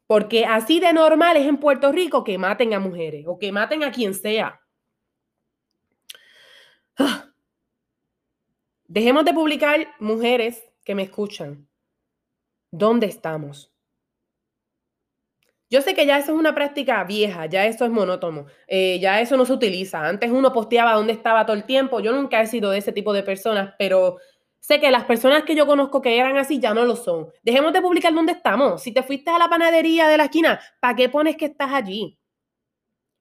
Porque 0.07 0.45
así 0.45 0.79
de 0.79 0.91
normal 0.91 1.37
es 1.37 1.45
en 1.45 1.57
Puerto 1.57 1.91
Rico 1.91 2.23
que 2.23 2.39
maten 2.39 2.73
a 2.73 2.79
mujeres 2.79 3.25
o 3.27 3.37
que 3.37 3.51
maten 3.51 3.83
a 3.83 3.91
quien 3.91 4.15
sea. 4.15 4.59
Dejemos 8.87 9.23
de 9.23 9.33
publicar 9.33 9.87
mujeres 9.99 10.63
que 10.83 10.95
me 10.95 11.03
escuchan. 11.03 11.69
¿Dónde 12.71 13.05
estamos? 13.05 13.71
Yo 15.71 15.81
sé 15.81 15.93
que 15.93 16.07
ya 16.07 16.17
eso 16.17 16.31
es 16.31 16.37
una 16.39 16.55
práctica 16.55 17.03
vieja, 17.03 17.45
ya 17.45 17.65
eso 17.67 17.85
es 17.85 17.91
monótono, 17.91 18.47
eh, 18.67 18.97
ya 18.99 19.21
eso 19.21 19.37
no 19.37 19.45
se 19.45 19.53
utiliza. 19.53 20.03
Antes 20.07 20.31
uno 20.31 20.51
posteaba 20.51 20.93
dónde 20.93 21.13
estaba 21.13 21.45
todo 21.45 21.55
el 21.55 21.63
tiempo. 21.63 21.99
Yo 21.99 22.11
nunca 22.11 22.41
he 22.41 22.47
sido 22.47 22.71
de 22.71 22.79
ese 22.79 22.91
tipo 22.91 23.13
de 23.13 23.21
personas, 23.21 23.75
pero 23.77 24.17
sé 24.59 24.79
que 24.79 24.89
las 24.89 25.05
personas 25.05 25.43
que 25.43 25.55
yo 25.55 25.67
conozco 25.67 26.01
que 26.01 26.17
eran 26.17 26.37
así 26.37 26.59
ya 26.59 26.73
no 26.73 26.85
lo 26.85 26.95
son. 26.95 27.29
Dejemos 27.43 27.71
de 27.71 27.81
publicar 27.81 28.13
dónde 28.13 28.31
estamos. 28.33 28.81
Si 28.81 28.91
te 28.91 29.03
fuiste 29.03 29.29
a 29.29 29.37
la 29.37 29.47
panadería 29.47 30.07
de 30.07 30.17
la 30.17 30.25
esquina, 30.25 30.59
¿para 30.81 30.95
qué 30.95 31.07
pones 31.07 31.37
que 31.37 31.45
estás 31.45 31.71
allí? 31.71 32.17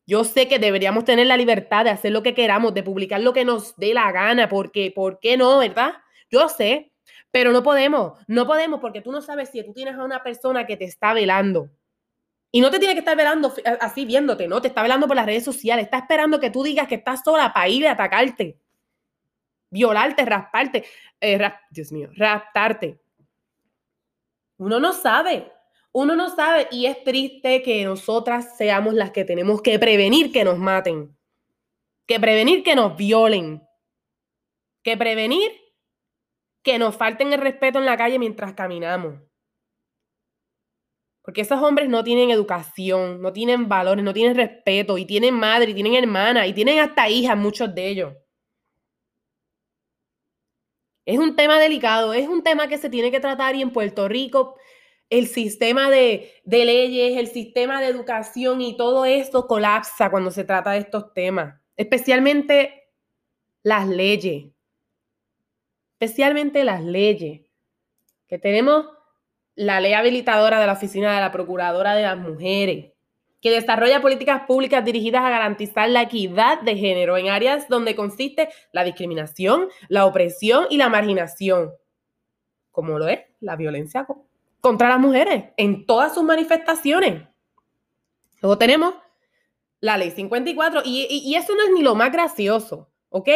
Yo 0.06 0.24
sé 0.24 0.48
que 0.48 0.58
deberíamos 0.58 1.04
tener 1.04 1.26
la 1.26 1.36
libertad 1.36 1.84
de 1.84 1.90
hacer 1.90 2.12
lo 2.12 2.22
que 2.22 2.32
queramos, 2.34 2.72
de 2.72 2.82
publicar 2.82 3.20
lo 3.20 3.34
que 3.34 3.44
nos 3.44 3.76
dé 3.76 3.92
la 3.92 4.10
gana, 4.10 4.48
porque, 4.48 4.90
¿por 4.90 5.20
qué 5.20 5.36
no, 5.36 5.58
verdad? 5.58 5.92
Yo 6.30 6.48
sé, 6.48 6.92
pero 7.30 7.52
no 7.52 7.62
podemos, 7.62 8.14
no 8.26 8.46
podemos 8.46 8.80
porque 8.80 9.02
tú 9.02 9.12
no 9.12 9.20
sabes 9.20 9.50
si 9.50 9.62
tú 9.62 9.74
tienes 9.74 9.96
a 9.96 10.04
una 10.04 10.22
persona 10.22 10.66
que 10.66 10.78
te 10.78 10.86
está 10.86 11.12
velando 11.12 11.68
y 12.50 12.60
no 12.60 12.70
te 12.70 12.78
tiene 12.78 12.94
que 12.94 13.00
estar 13.00 13.16
velando 13.16 13.52
así 13.80 14.04
viéndote, 14.04 14.48
¿no? 14.48 14.60
Te 14.62 14.68
está 14.68 14.82
velando 14.82 15.06
por 15.06 15.16
las 15.16 15.26
redes 15.26 15.44
sociales. 15.44 15.84
Está 15.84 15.98
esperando 15.98 16.40
que 16.40 16.50
tú 16.50 16.62
digas 16.62 16.88
que 16.88 16.94
estás 16.94 17.20
sola 17.22 17.52
para 17.52 17.68
ir 17.68 17.86
a 17.86 17.92
atacarte, 17.92 18.58
violarte, 19.70 20.24
rasparte, 20.24 20.84
eh, 21.20 21.38
Dios 21.70 21.92
mío, 21.92 22.08
raptarte. 22.14 23.00
Uno 24.56 24.80
no 24.80 24.92
sabe, 24.92 25.52
uno 25.92 26.16
no 26.16 26.34
sabe 26.34 26.68
y 26.70 26.86
es 26.86 27.04
triste 27.04 27.62
que 27.62 27.84
nosotras 27.84 28.56
seamos 28.56 28.94
las 28.94 29.10
que 29.10 29.24
tenemos 29.24 29.60
que 29.60 29.78
prevenir 29.78 30.32
que 30.32 30.42
nos 30.42 30.58
maten, 30.58 31.16
que 32.06 32.18
prevenir 32.18 32.62
que 32.62 32.74
nos 32.74 32.96
violen, 32.96 33.62
que 34.82 34.96
prevenir 34.96 35.52
que 36.62 36.78
nos 36.78 36.96
falten 36.96 37.32
el 37.32 37.40
respeto 37.40 37.78
en 37.78 37.86
la 37.86 37.96
calle 37.96 38.18
mientras 38.18 38.54
caminamos. 38.54 39.20
Porque 41.28 41.42
esos 41.42 41.60
hombres 41.60 41.90
no 41.90 42.02
tienen 42.02 42.30
educación, 42.30 43.20
no 43.20 43.34
tienen 43.34 43.68
valores, 43.68 44.02
no 44.02 44.14
tienen 44.14 44.34
respeto, 44.34 44.96
y 44.96 45.04
tienen 45.04 45.34
madre, 45.34 45.72
y 45.72 45.74
tienen 45.74 45.94
hermana, 45.94 46.46
y 46.46 46.54
tienen 46.54 46.78
hasta 46.78 47.10
hijas, 47.10 47.36
muchos 47.36 47.74
de 47.74 47.86
ellos. 47.86 48.14
Es 51.04 51.18
un 51.18 51.36
tema 51.36 51.60
delicado, 51.60 52.14
es 52.14 52.26
un 52.26 52.42
tema 52.42 52.66
que 52.66 52.78
se 52.78 52.88
tiene 52.88 53.10
que 53.10 53.20
tratar 53.20 53.54
y 53.54 53.60
en 53.60 53.74
Puerto 53.74 54.08
Rico 54.08 54.56
el 55.10 55.26
sistema 55.26 55.90
de, 55.90 56.32
leyes, 56.46 57.18
el 57.18 57.26
sistema 57.26 57.82
de 57.82 57.88
educación 57.88 58.62
y 58.62 58.78
todo 58.78 59.04
esto 59.04 59.46
colapsa 59.46 60.10
cuando 60.10 60.30
se 60.30 60.44
trata 60.44 60.70
de 60.70 60.78
estos 60.78 61.12
temas, 61.12 61.60
especialmente 61.76 62.88
las 63.62 63.86
leyes, 63.86 64.46
especialmente 66.00 66.64
las 66.64 66.82
leyes, 66.82 67.42
que 68.26 68.38
tenemos 68.38 68.86
la 69.58 69.80
ley 69.80 69.92
habilitadora 69.92 70.60
de 70.60 70.66
la 70.68 70.74
Oficina 70.74 71.12
de 71.16 71.20
la 71.20 71.32
Procuradora 71.32 71.96
de 71.96 72.02
las 72.04 72.16
Mujeres, 72.16 72.92
que 73.40 73.50
desarrolla 73.50 74.00
políticas 74.00 74.42
públicas 74.46 74.84
dirigidas 74.84 75.24
a 75.24 75.30
garantizar 75.30 75.90
la 75.90 76.02
equidad 76.02 76.60
de 76.60 76.76
género 76.76 77.16
en 77.16 77.28
áreas 77.28 77.68
donde 77.68 77.96
consiste 77.96 78.50
la 78.70 78.84
discriminación, 78.84 79.68
la 79.88 80.06
opresión 80.06 80.66
y 80.70 80.76
la 80.76 80.88
marginación, 80.88 81.72
como 82.70 83.00
lo 83.00 83.08
es 83.08 83.18
la 83.40 83.56
violencia 83.56 84.06
contra 84.60 84.88
las 84.90 85.00
mujeres 85.00 85.46
en 85.56 85.86
todas 85.86 86.14
sus 86.14 86.22
manifestaciones. 86.22 87.26
Luego 88.40 88.58
tenemos 88.58 88.94
la 89.80 89.96
ley 89.96 90.12
54 90.12 90.82
y, 90.84 91.34
eso 91.34 91.56
no 91.56 91.64
es 91.64 91.70
ni 91.72 91.82
lo 91.82 91.96
más 91.96 92.12
gracioso, 92.12 92.88
¿ok? 93.08 93.28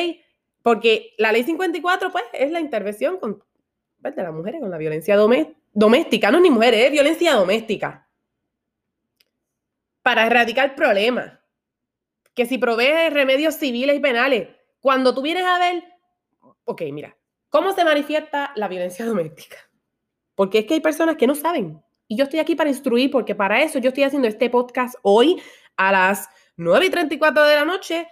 Porque 0.62 1.14
la 1.18 1.32
ley 1.32 1.42
54 1.42 2.12
pues 2.12 2.24
es 2.32 2.52
la 2.52 2.60
intervención 2.60 3.18
con, 3.18 3.42
de 3.98 4.22
las 4.22 4.32
mujeres 4.32 4.60
con 4.60 4.70
la 4.70 4.78
violencia 4.78 5.16
doméstica 5.16 5.61
doméstica, 5.72 6.30
no 6.30 6.40
ni 6.40 6.50
mujeres, 6.50 6.86
es 6.86 6.92
violencia 6.92 7.34
doméstica. 7.34 8.08
Para 10.02 10.26
erradicar 10.26 10.74
problemas. 10.74 11.38
Que 12.34 12.46
si 12.46 12.58
provee 12.58 13.10
remedios 13.10 13.56
civiles 13.56 13.96
y 13.96 14.00
penales, 14.00 14.48
cuando 14.80 15.14
tú 15.14 15.22
vienes 15.22 15.44
a 15.44 15.58
ver, 15.58 15.84
ok, 16.64 16.82
mira, 16.92 17.16
¿cómo 17.50 17.72
se 17.72 17.84
manifiesta 17.84 18.52
la 18.56 18.68
violencia 18.68 19.04
doméstica? 19.06 19.56
Porque 20.34 20.60
es 20.60 20.66
que 20.66 20.74
hay 20.74 20.80
personas 20.80 21.16
que 21.16 21.26
no 21.26 21.34
saben. 21.34 21.82
Y 22.08 22.16
yo 22.16 22.24
estoy 22.24 22.40
aquí 22.40 22.54
para 22.54 22.70
instruir, 22.70 23.10
porque 23.10 23.34
para 23.34 23.62
eso 23.62 23.78
yo 23.78 23.88
estoy 23.88 24.04
haciendo 24.04 24.28
este 24.28 24.50
podcast 24.50 24.94
hoy 25.02 25.40
a 25.76 25.92
las 25.92 26.28
9 26.56 26.86
y 26.86 26.90
34 26.90 27.44
de 27.44 27.54
la 27.54 27.64
noche 27.64 28.08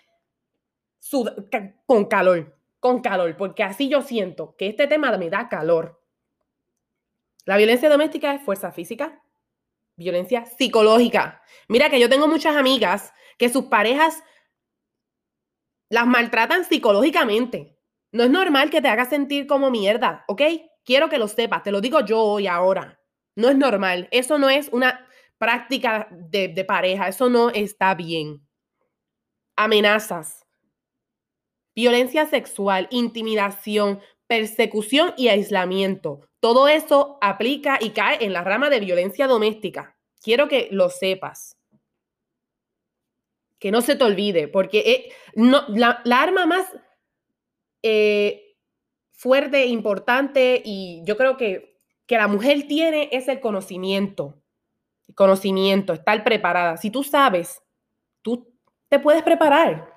con 1.86 2.04
calor, 2.06 2.56
con 2.78 3.00
calor, 3.00 3.36
porque 3.36 3.62
así 3.62 3.88
yo 3.88 4.02
siento 4.02 4.54
que 4.56 4.68
este 4.68 4.86
tema 4.86 5.16
me 5.16 5.30
da 5.30 5.48
calor. 5.48 5.99
La 7.46 7.56
violencia 7.56 7.88
doméstica 7.88 8.34
es 8.34 8.42
fuerza 8.42 8.72
física, 8.72 9.22
violencia 9.96 10.44
psicológica. 10.46 11.42
Mira 11.68 11.90
que 11.90 12.00
yo 12.00 12.08
tengo 12.08 12.28
muchas 12.28 12.56
amigas 12.56 13.12
que 13.38 13.48
sus 13.48 13.64
parejas 13.66 14.22
las 15.88 16.06
maltratan 16.06 16.64
psicológicamente. 16.64 17.76
No 18.12 18.24
es 18.24 18.30
normal 18.30 18.70
que 18.70 18.80
te 18.80 18.88
hagas 18.88 19.08
sentir 19.10 19.46
como 19.46 19.70
mierda, 19.70 20.24
¿ok? 20.28 20.42
Quiero 20.84 21.08
que 21.08 21.18
lo 21.18 21.28
sepas, 21.28 21.62
te 21.62 21.72
lo 21.72 21.80
digo 21.80 22.00
yo 22.04 22.20
hoy, 22.20 22.46
ahora. 22.46 23.00
No 23.36 23.48
es 23.48 23.56
normal. 23.56 24.08
Eso 24.10 24.38
no 24.38 24.50
es 24.50 24.68
una 24.72 25.06
práctica 25.38 26.08
de, 26.10 26.48
de 26.48 26.64
pareja, 26.64 27.08
eso 27.08 27.28
no 27.28 27.50
está 27.50 27.94
bien. 27.94 28.46
amenazas, 29.56 30.46
violencia 31.74 32.26
sexual, 32.26 32.88
intimidación, 32.90 34.00
persecución 34.30 35.12
y 35.16 35.26
aislamiento. 35.26 36.20
Todo 36.38 36.68
eso 36.68 37.18
aplica 37.20 37.78
y 37.80 37.90
cae 37.90 38.24
en 38.24 38.32
la 38.32 38.44
rama 38.44 38.70
de 38.70 38.78
violencia 38.78 39.26
doméstica. 39.26 39.96
Quiero 40.22 40.46
que 40.46 40.68
lo 40.70 40.88
sepas. 40.88 41.56
Que 43.58 43.72
no 43.72 43.80
se 43.80 43.96
te 43.96 44.04
olvide, 44.04 44.46
porque 44.46 44.78
eh, 44.78 45.12
la, 45.34 46.00
arma 46.12 46.46
más 46.46 46.64
eh, 47.82 48.54
fuerte, 49.10 49.66
importante 49.66 50.62
y 50.64 51.02
yo 51.04 51.16
creo 51.16 51.36
que, 51.36 51.80
que 52.06 52.16
la 52.16 52.28
mujer 52.28 52.68
tiene 52.68 53.08
es 53.10 53.26
el 53.26 53.40
conocimiento. 53.40 54.40
El 55.08 55.16
conocimiento, 55.16 55.92
estar 55.92 56.22
preparada. 56.22 56.76
Si 56.76 56.92
tú 56.92 57.02
sabes, 57.02 57.64
tú 58.22 58.54
te 58.88 59.00
puedes 59.00 59.24
preparar 59.24 59.89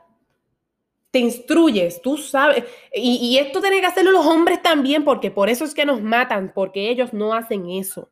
te 1.13 1.20
instruyes, 1.20 2.01
tú 2.01 2.17
sabes. 2.17 2.63
Y, 2.91 3.38
esto 3.38 3.62
tiene 3.62 3.79
que 3.79 3.86
hacerlo 3.86 4.10
los 4.10 4.25
hombres 4.25 4.63
también, 4.63 5.05
porque 5.05 5.29
por 5.29 5.48
eso 5.48 5.63
es 5.63 5.75
que 5.75 5.86
nos 5.86 6.01
matan, 6.01 6.51
porque 6.55 6.89
ellos 6.89 7.13
no 7.13 7.36
hacen 7.36 7.70
eso. 7.70 8.12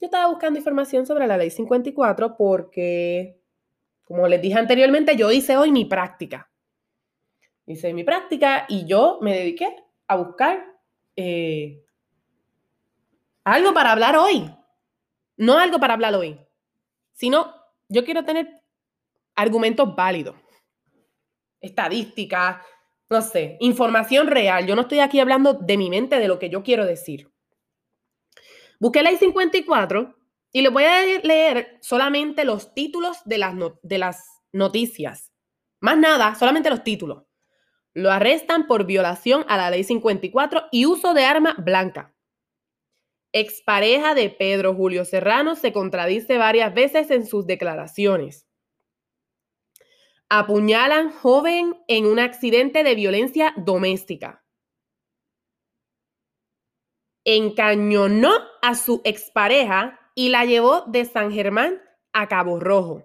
Yo 0.00 0.04
estaba 0.06 0.28
buscando 0.28 0.56
información 0.56 1.04
sobre 1.04 1.26
la 1.26 1.36
ley 1.36 1.50
54 1.50 2.36
porque, 2.36 3.40
como 4.04 4.28
les 4.28 4.40
dije 4.40 4.56
anteriormente, 4.56 5.16
yo 5.16 5.32
hice 5.32 5.56
hoy 5.56 5.72
mi 5.72 5.84
práctica. 5.84 6.48
Hice 7.66 7.92
mi 7.92 8.04
práctica 8.04 8.66
y 8.68 8.86
yo 8.86 9.18
me 9.20 9.34
dediqué 9.34 9.66
a 10.06 10.14
buscar 10.14 10.64
eh, 11.16 11.84
algo 13.42 13.74
para 13.74 13.90
hablar 13.90 14.16
hoy. 14.16 14.48
No 15.36 15.58
algo 15.58 15.80
para 15.80 15.94
hablar 15.94 16.14
hoy, 16.14 16.38
sino 17.14 17.52
yo 17.88 18.04
quiero 18.04 18.24
tener 18.24 18.57
argumentos 19.38 19.94
válidos, 19.94 20.34
estadísticas, 21.60 22.60
no 23.08 23.22
sé, 23.22 23.56
información 23.60 24.26
real. 24.26 24.66
Yo 24.66 24.74
no 24.74 24.82
estoy 24.82 24.98
aquí 24.98 25.20
hablando 25.20 25.54
de 25.54 25.76
mi 25.76 25.88
mente, 25.88 26.18
de 26.18 26.26
lo 26.26 26.40
que 26.40 26.50
yo 26.50 26.64
quiero 26.64 26.84
decir. 26.84 27.30
Busqué 28.80 29.02
la 29.02 29.12
I-54 29.12 30.16
y 30.50 30.62
les 30.62 30.72
voy 30.72 30.84
a 30.84 31.02
leer 31.22 31.78
solamente 31.80 32.44
los 32.44 32.74
títulos 32.74 33.18
de 33.24 33.38
las, 33.38 33.54
de 33.82 33.98
las 33.98 34.26
noticias. 34.52 35.32
Más 35.80 35.96
nada, 35.96 36.34
solamente 36.34 36.68
los 36.68 36.82
títulos. 36.82 37.22
Lo 37.94 38.10
arrestan 38.10 38.66
por 38.66 38.86
violación 38.86 39.44
a 39.48 39.56
la 39.56 39.70
ley 39.70 39.84
54 39.84 40.64
y 40.72 40.86
uso 40.86 41.14
de 41.14 41.24
arma 41.24 41.54
blanca. 41.58 42.12
Expareja 43.32 44.14
de 44.14 44.30
Pedro 44.30 44.74
Julio 44.74 45.04
Serrano 45.04 45.54
se 45.54 45.72
contradice 45.72 46.38
varias 46.38 46.74
veces 46.74 47.12
en 47.12 47.24
sus 47.24 47.46
declaraciones. 47.46 48.47
Apuñalan 50.30 51.10
joven 51.10 51.82
en 51.88 52.04
un 52.04 52.18
accidente 52.18 52.84
de 52.84 52.94
violencia 52.94 53.54
doméstica. 53.56 54.44
Encañonó 57.24 58.32
a 58.60 58.74
su 58.74 59.00
expareja 59.04 59.98
y 60.14 60.28
la 60.28 60.44
llevó 60.44 60.82
de 60.82 61.06
San 61.06 61.32
Germán 61.32 61.80
a 62.12 62.28
Cabo 62.28 62.60
Rojo. 62.60 63.04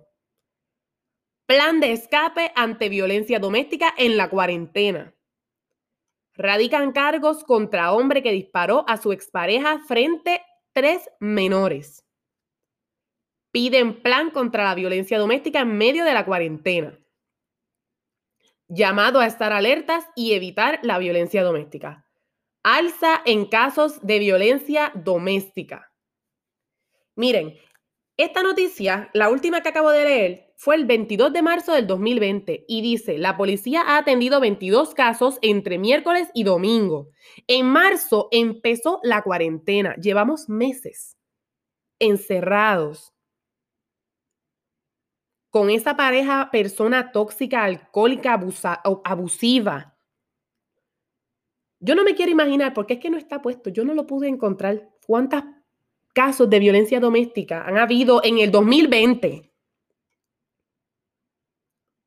Plan 1.46 1.80
de 1.80 1.94
escape 1.94 2.52
ante 2.58 2.90
violencia 2.90 3.40
doméstica 3.40 3.94
en 3.98 4.18
la 4.18 4.30
cuarentena. 4.30 5.16
Radican 6.34 6.92
cargos 6.92 7.46
contra 7.46 7.94
hombre 7.94 8.22
que 8.22 8.34
disparó 8.34 8.84
a 8.86 8.98
su 8.98 9.14
expareja 9.14 9.80
frente 9.88 10.42
tres 10.74 11.10
menores. 11.22 12.06
Piden 13.54 14.02
plan 14.02 14.30
contra 14.32 14.66
la 14.66 14.76
violencia 14.76 15.18
doméstica 15.18 15.62
en 15.62 15.78
medio 15.78 16.04
de 16.04 16.14
la 16.14 16.26
cuarentena 16.26 17.00
llamado 18.68 19.20
a 19.20 19.26
estar 19.26 19.54
alertas 19.54 20.06
y 20.16 20.34
evitar 20.34 20.80
la 20.84 20.98
violencia 20.98 21.44
doméstica. 21.44 22.06
Alza 22.64 23.22
en 23.26 23.46
casos 23.46 24.00
de 24.02 24.20
violencia 24.20 24.92
doméstica. 24.96 25.92
Miren, 27.16 27.58
esta 28.18 28.44
noticia, 28.44 29.10
la 29.14 29.30
última 29.30 29.62
que 29.62 29.70
acabo 29.70 29.90
de 29.92 30.04
leer, 30.04 30.54
fue 30.56 30.76
el 30.76 30.86
22 30.86 31.34
de 31.34 31.42
marzo 31.42 31.74
del 31.74 31.88
2020 31.88 32.66
y 32.68 32.82
dice, 32.82 33.18
la 33.18 33.36
policía 33.36 33.82
ha 33.82 33.98
atendido 33.98 34.40
22 34.40 34.94
casos 34.94 35.40
entre 35.42 35.78
miércoles 35.78 36.30
y 36.34 36.44
domingo. 36.44 37.10
En 37.48 37.66
marzo 37.66 38.30
empezó 38.32 39.00
la 39.04 39.24
cuarentena. 39.24 39.96
Llevamos 39.96 40.48
meses 40.48 41.18
encerrados 42.00 43.13
con 45.54 45.70
esa 45.70 45.96
pareja, 45.96 46.50
persona 46.52 47.12
tóxica, 47.12 47.64
alcohólica, 47.64 48.42
abusiva. 49.04 49.96
Yo 51.80 51.94
no 51.94 52.04
me 52.04 52.16
quiero 52.16 52.32
imaginar, 52.32 52.74
porque 52.74 52.96
es 52.96 53.00
que 53.00 53.12
no 53.12 53.20
está 53.20 53.40
puesto, 53.40 53.70
yo 53.70 53.86
no 53.86 53.94
lo 53.94 54.08
pude 54.08 54.28
encontrar. 54.28 54.90
¿Cuántos 55.06 55.44
casos 56.12 56.50
de 56.50 56.58
violencia 56.58 57.00
doméstica 57.00 57.68
han 57.68 57.78
habido 57.78 58.24
en 58.24 58.40
el 58.40 58.50
2020? 58.50 59.54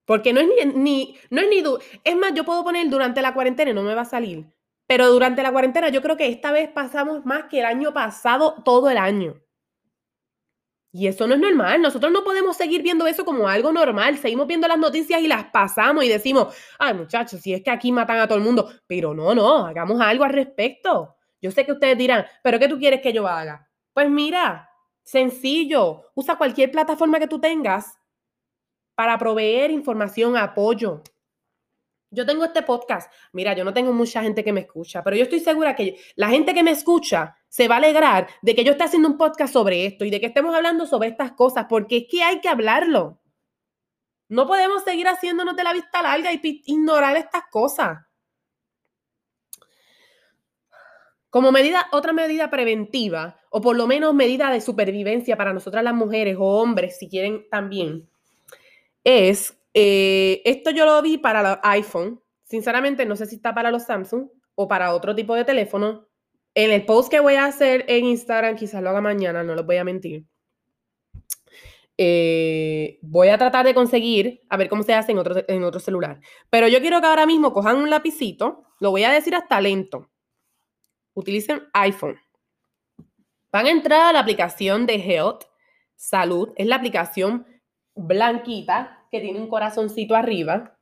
Porque 0.06 0.32
no 0.32 0.40
es 0.40 0.48
ni, 0.74 1.16
no 1.30 1.40
es 1.40 1.48
ni, 1.48 1.62
es 2.02 2.16
más, 2.16 2.34
yo 2.34 2.44
puedo 2.44 2.64
poner 2.64 2.90
durante 2.90 3.22
la 3.22 3.32
cuarentena 3.32 3.70
y 3.70 3.74
no 3.74 3.84
me 3.84 3.94
va 3.94 4.02
a 4.02 4.06
salir. 4.06 4.44
Pero 4.88 5.08
durante 5.08 5.44
la 5.44 5.52
cuarentena 5.52 5.88
yo 5.90 6.02
creo 6.02 6.16
que 6.16 6.26
esta 6.26 6.50
vez 6.50 6.68
pasamos 6.68 7.24
más 7.24 7.44
que 7.44 7.60
el 7.60 7.66
año 7.66 7.94
pasado, 7.94 8.60
todo 8.64 8.90
el 8.90 8.98
año. 8.98 9.40
Y 10.92 11.08
eso 11.08 11.26
no 11.26 11.34
es 11.34 11.40
normal. 11.40 11.82
Nosotros 11.82 12.10
no 12.10 12.24
podemos 12.24 12.56
seguir 12.56 12.82
viendo 12.82 13.06
eso 13.06 13.24
como 13.24 13.48
algo 13.48 13.72
normal. 13.72 14.16
Seguimos 14.18 14.46
viendo 14.46 14.66
las 14.66 14.78
noticias 14.78 15.20
y 15.20 15.28
las 15.28 15.44
pasamos 15.46 16.04
y 16.04 16.08
decimos, 16.08 16.54
ay 16.78 16.94
muchachos, 16.94 17.40
si 17.40 17.52
es 17.52 17.62
que 17.62 17.70
aquí 17.70 17.92
matan 17.92 18.18
a 18.18 18.26
todo 18.26 18.38
el 18.38 18.44
mundo. 18.44 18.70
Pero 18.86 19.12
no, 19.12 19.34
no, 19.34 19.66
hagamos 19.66 20.00
algo 20.00 20.24
al 20.24 20.32
respecto. 20.32 21.16
Yo 21.40 21.50
sé 21.50 21.66
que 21.66 21.72
ustedes 21.72 21.98
dirán, 21.98 22.24
pero 22.42 22.58
¿qué 22.58 22.68
tú 22.68 22.78
quieres 22.78 23.02
que 23.02 23.12
yo 23.12 23.26
haga? 23.26 23.68
Pues 23.92 24.08
mira, 24.08 24.70
sencillo, 25.02 26.04
usa 26.14 26.36
cualquier 26.36 26.70
plataforma 26.70 27.18
que 27.18 27.28
tú 27.28 27.38
tengas 27.38 27.98
para 28.94 29.18
proveer 29.18 29.70
información, 29.70 30.36
apoyo. 30.36 31.02
Yo 32.16 32.24
tengo 32.24 32.46
este 32.46 32.62
podcast. 32.62 33.12
Mira, 33.32 33.52
yo 33.52 33.62
no 33.62 33.74
tengo 33.74 33.92
mucha 33.92 34.22
gente 34.22 34.42
que 34.42 34.50
me 34.50 34.62
escucha, 34.62 35.04
pero 35.04 35.16
yo 35.16 35.24
estoy 35.24 35.38
segura 35.38 35.76
que 35.76 36.00
la 36.14 36.30
gente 36.30 36.54
que 36.54 36.62
me 36.62 36.70
escucha 36.70 37.36
se 37.46 37.68
va 37.68 37.74
a 37.74 37.78
alegrar 37.78 38.26
de 38.40 38.54
que 38.54 38.64
yo 38.64 38.72
esté 38.72 38.84
haciendo 38.84 39.10
un 39.10 39.18
podcast 39.18 39.52
sobre 39.52 39.84
esto 39.84 40.06
y 40.06 40.10
de 40.10 40.18
que 40.18 40.26
estemos 40.26 40.54
hablando 40.54 40.86
sobre 40.86 41.10
estas 41.10 41.32
cosas, 41.32 41.66
porque 41.68 41.98
es 41.98 42.04
que 42.10 42.22
hay 42.22 42.40
que 42.40 42.48
hablarlo. 42.48 43.20
No 44.28 44.46
podemos 44.46 44.82
seguir 44.82 45.06
haciéndonos 45.08 45.56
de 45.56 45.64
la 45.64 45.74
vista 45.74 46.00
larga 46.00 46.32
y 46.32 46.40
ignorar 46.64 47.18
estas 47.18 47.42
cosas. 47.50 47.98
Como 51.28 51.52
medida, 51.52 51.86
otra 51.92 52.14
medida 52.14 52.48
preventiva, 52.48 53.38
o 53.50 53.60
por 53.60 53.76
lo 53.76 53.86
menos 53.86 54.14
medida 54.14 54.50
de 54.50 54.62
supervivencia 54.62 55.36
para 55.36 55.52
nosotras 55.52 55.84
las 55.84 55.94
mujeres 55.94 56.38
o 56.38 56.62
hombres, 56.62 56.98
si 56.98 57.10
quieren 57.10 57.46
también, 57.50 58.08
es 59.04 59.55
eh, 59.78 60.40
esto 60.46 60.70
yo 60.70 60.86
lo 60.86 61.02
vi 61.02 61.18
para 61.18 61.42
los 61.42 61.58
iPhone. 61.62 62.22
Sinceramente, 62.44 63.04
no 63.04 63.14
sé 63.14 63.26
si 63.26 63.36
está 63.36 63.54
para 63.54 63.70
los 63.70 63.82
Samsung 63.82 64.26
o 64.54 64.66
para 64.66 64.94
otro 64.94 65.14
tipo 65.14 65.34
de 65.34 65.44
teléfono. 65.44 66.08
En 66.54 66.70
el 66.70 66.86
post 66.86 67.10
que 67.10 67.20
voy 67.20 67.34
a 67.34 67.44
hacer 67.44 67.84
en 67.86 68.06
Instagram, 68.06 68.56
quizás 68.56 68.82
lo 68.82 68.88
haga 68.88 69.02
mañana, 69.02 69.44
no 69.44 69.54
les 69.54 69.66
voy 69.66 69.76
a 69.76 69.84
mentir. 69.84 70.24
Eh, 71.98 72.98
voy 73.02 73.28
a 73.28 73.36
tratar 73.36 73.66
de 73.66 73.74
conseguir, 73.74 74.40
a 74.48 74.56
ver 74.56 74.70
cómo 74.70 74.82
se 74.82 74.94
hace 74.94 75.12
en 75.12 75.18
otro, 75.18 75.44
en 75.46 75.62
otro 75.62 75.78
celular. 75.78 76.20
Pero 76.48 76.68
yo 76.68 76.80
quiero 76.80 77.02
que 77.02 77.08
ahora 77.08 77.26
mismo 77.26 77.52
cojan 77.52 77.76
un 77.76 77.90
lapicito, 77.90 78.64
lo 78.80 78.92
voy 78.92 79.04
a 79.04 79.12
decir 79.12 79.34
hasta 79.34 79.60
lento. 79.60 80.08
Utilicen 81.12 81.68
iPhone. 81.74 82.18
Van 83.52 83.66
a 83.66 83.70
entrar 83.70 84.00
a 84.08 84.12
la 84.14 84.20
aplicación 84.20 84.86
de 84.86 84.94
Health, 84.94 85.44
Salud, 85.96 86.54
es 86.56 86.66
la 86.66 86.76
aplicación 86.76 87.46
blanquita 87.94 89.05
tiene 89.20 89.40
un 89.40 89.48
corazoncito 89.48 90.14
arriba. 90.14 90.78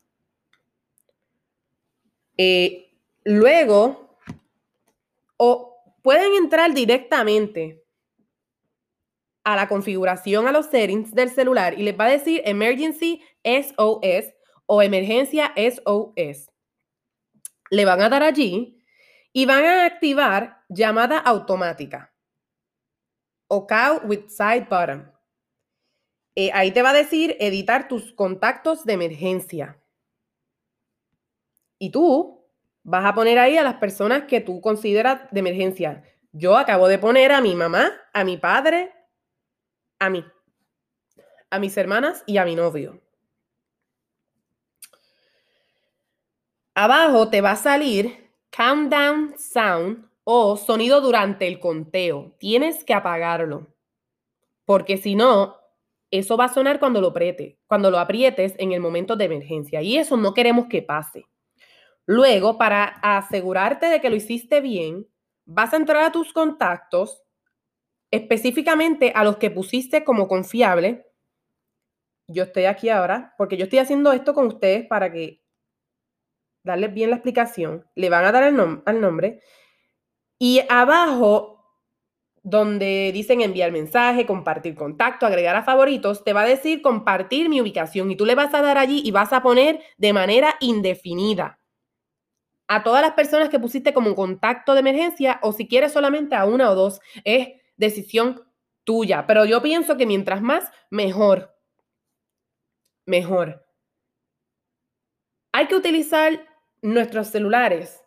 Eh, 2.36 2.96
luego, 3.24 4.18
o 5.36 5.76
pueden 6.02 6.34
entrar 6.34 6.74
directamente 6.74 7.84
a 9.44 9.56
la 9.56 9.68
configuración, 9.68 10.46
a 10.48 10.52
los 10.52 10.66
settings 10.66 11.14
del 11.14 11.30
celular 11.30 11.78
y 11.78 11.82
les 11.82 11.98
va 11.98 12.06
a 12.06 12.10
decir 12.10 12.42
Emergency 12.44 13.22
SOS 13.44 14.34
o 14.66 14.82
Emergencia 14.82 15.52
SOS. 15.56 16.50
Le 17.70 17.84
van 17.84 18.00
a 18.00 18.08
dar 18.08 18.22
allí 18.22 18.82
y 19.32 19.44
van 19.46 19.64
a 19.64 19.84
activar 19.84 20.64
llamada 20.68 21.18
automática 21.18 22.14
o 23.48 23.66
call 23.66 24.00
with 24.04 24.28
side 24.28 24.66
button. 24.68 25.13
Eh, 26.36 26.50
ahí 26.52 26.72
te 26.72 26.82
va 26.82 26.90
a 26.90 26.94
decir 26.94 27.36
editar 27.40 27.88
tus 27.88 28.12
contactos 28.12 28.84
de 28.84 28.94
emergencia. 28.94 29.80
Y 31.78 31.90
tú 31.90 32.44
vas 32.82 33.04
a 33.04 33.14
poner 33.14 33.38
ahí 33.38 33.56
a 33.56 33.62
las 33.62 33.76
personas 33.76 34.24
que 34.24 34.40
tú 34.40 34.60
consideras 34.60 35.22
de 35.30 35.40
emergencia. 35.40 36.02
Yo 36.32 36.56
acabo 36.56 36.88
de 36.88 36.98
poner 36.98 37.32
a 37.32 37.40
mi 37.40 37.54
mamá, 37.54 37.92
a 38.12 38.24
mi 38.24 38.36
padre, 38.36 38.92
a 39.98 40.10
mí. 40.10 40.24
a 41.50 41.58
mis 41.58 41.76
hermanas 41.76 42.22
y 42.26 42.38
a 42.38 42.44
mi 42.44 42.56
novio. 42.56 43.00
Abajo 46.74 47.30
te 47.30 47.40
va 47.40 47.52
a 47.52 47.56
salir 47.56 48.30
countdown 48.50 49.34
sound 49.38 50.08
o 50.24 50.56
sonido 50.56 51.00
durante 51.00 51.46
el 51.46 51.60
conteo. 51.60 52.34
Tienes 52.38 52.84
que 52.84 52.94
apagarlo. 52.94 53.68
Porque 54.64 54.96
si 54.96 55.14
no, 55.14 55.56
eso 56.18 56.36
va 56.36 56.46
a 56.46 56.52
sonar 56.52 56.78
cuando 56.78 57.00
lo 57.00 57.08
apriete, 57.08 57.58
cuando 57.66 57.90
lo 57.90 57.98
aprietes 57.98 58.54
en 58.58 58.72
el 58.72 58.80
momento 58.80 59.16
de 59.16 59.24
emergencia. 59.24 59.82
Y 59.82 59.96
eso 59.96 60.16
no 60.16 60.34
queremos 60.34 60.66
que 60.66 60.82
pase. 60.82 61.26
Luego, 62.06 62.58
para 62.58 62.84
asegurarte 62.84 63.86
de 63.86 64.00
que 64.00 64.10
lo 64.10 64.16
hiciste 64.16 64.60
bien, 64.60 65.06
vas 65.46 65.72
a 65.72 65.76
entrar 65.76 66.02
a 66.04 66.12
tus 66.12 66.32
contactos, 66.32 67.22
específicamente 68.10 69.12
a 69.14 69.24
los 69.24 69.38
que 69.38 69.50
pusiste 69.50 70.04
como 70.04 70.28
confiable. 70.28 71.06
Yo 72.28 72.44
estoy 72.44 72.66
aquí 72.66 72.88
ahora, 72.88 73.34
porque 73.38 73.56
yo 73.56 73.64
estoy 73.64 73.78
haciendo 73.78 74.12
esto 74.12 74.34
con 74.34 74.46
ustedes 74.46 74.86
para 74.86 75.12
que 75.12 75.42
darles 76.62 76.92
bien 76.92 77.10
la 77.10 77.16
explicación. 77.16 77.86
Le 77.94 78.10
van 78.10 78.24
a 78.24 78.32
dar 78.32 78.42
el 78.44 78.82
al 78.84 79.00
nombre. 79.00 79.40
Y 80.38 80.62
abajo 80.68 81.53
donde 82.44 83.10
dicen 83.12 83.40
enviar 83.40 83.72
mensaje, 83.72 84.26
compartir 84.26 84.74
contacto, 84.76 85.26
agregar 85.26 85.56
a 85.56 85.64
favoritos, 85.64 86.22
te 86.24 86.34
va 86.34 86.42
a 86.42 86.46
decir 86.46 86.82
compartir 86.82 87.48
mi 87.48 87.60
ubicación 87.60 88.10
y 88.10 88.16
tú 88.16 88.26
le 88.26 88.34
vas 88.34 88.54
a 88.54 88.60
dar 88.60 88.76
allí 88.76 89.02
y 89.02 89.10
vas 89.10 89.32
a 89.32 89.42
poner 89.42 89.80
de 89.96 90.12
manera 90.12 90.54
indefinida 90.60 91.58
a 92.68 92.82
todas 92.82 93.00
las 93.00 93.12
personas 93.12 93.48
que 93.48 93.58
pusiste 93.58 93.94
como 93.94 94.14
contacto 94.14 94.74
de 94.74 94.80
emergencia 94.80 95.38
o 95.42 95.52
si 95.52 95.66
quieres 95.66 95.92
solamente 95.92 96.34
a 96.34 96.44
una 96.44 96.70
o 96.70 96.74
dos, 96.74 97.00
es 97.24 97.48
decisión 97.76 98.42
tuya. 98.84 99.26
Pero 99.26 99.46
yo 99.46 99.62
pienso 99.62 99.96
que 99.96 100.06
mientras 100.06 100.42
más, 100.42 100.70
mejor. 100.90 101.56
Mejor. 103.06 103.66
Hay 105.52 105.66
que 105.66 105.76
utilizar 105.76 106.46
nuestros 106.82 107.28
celulares 107.28 108.03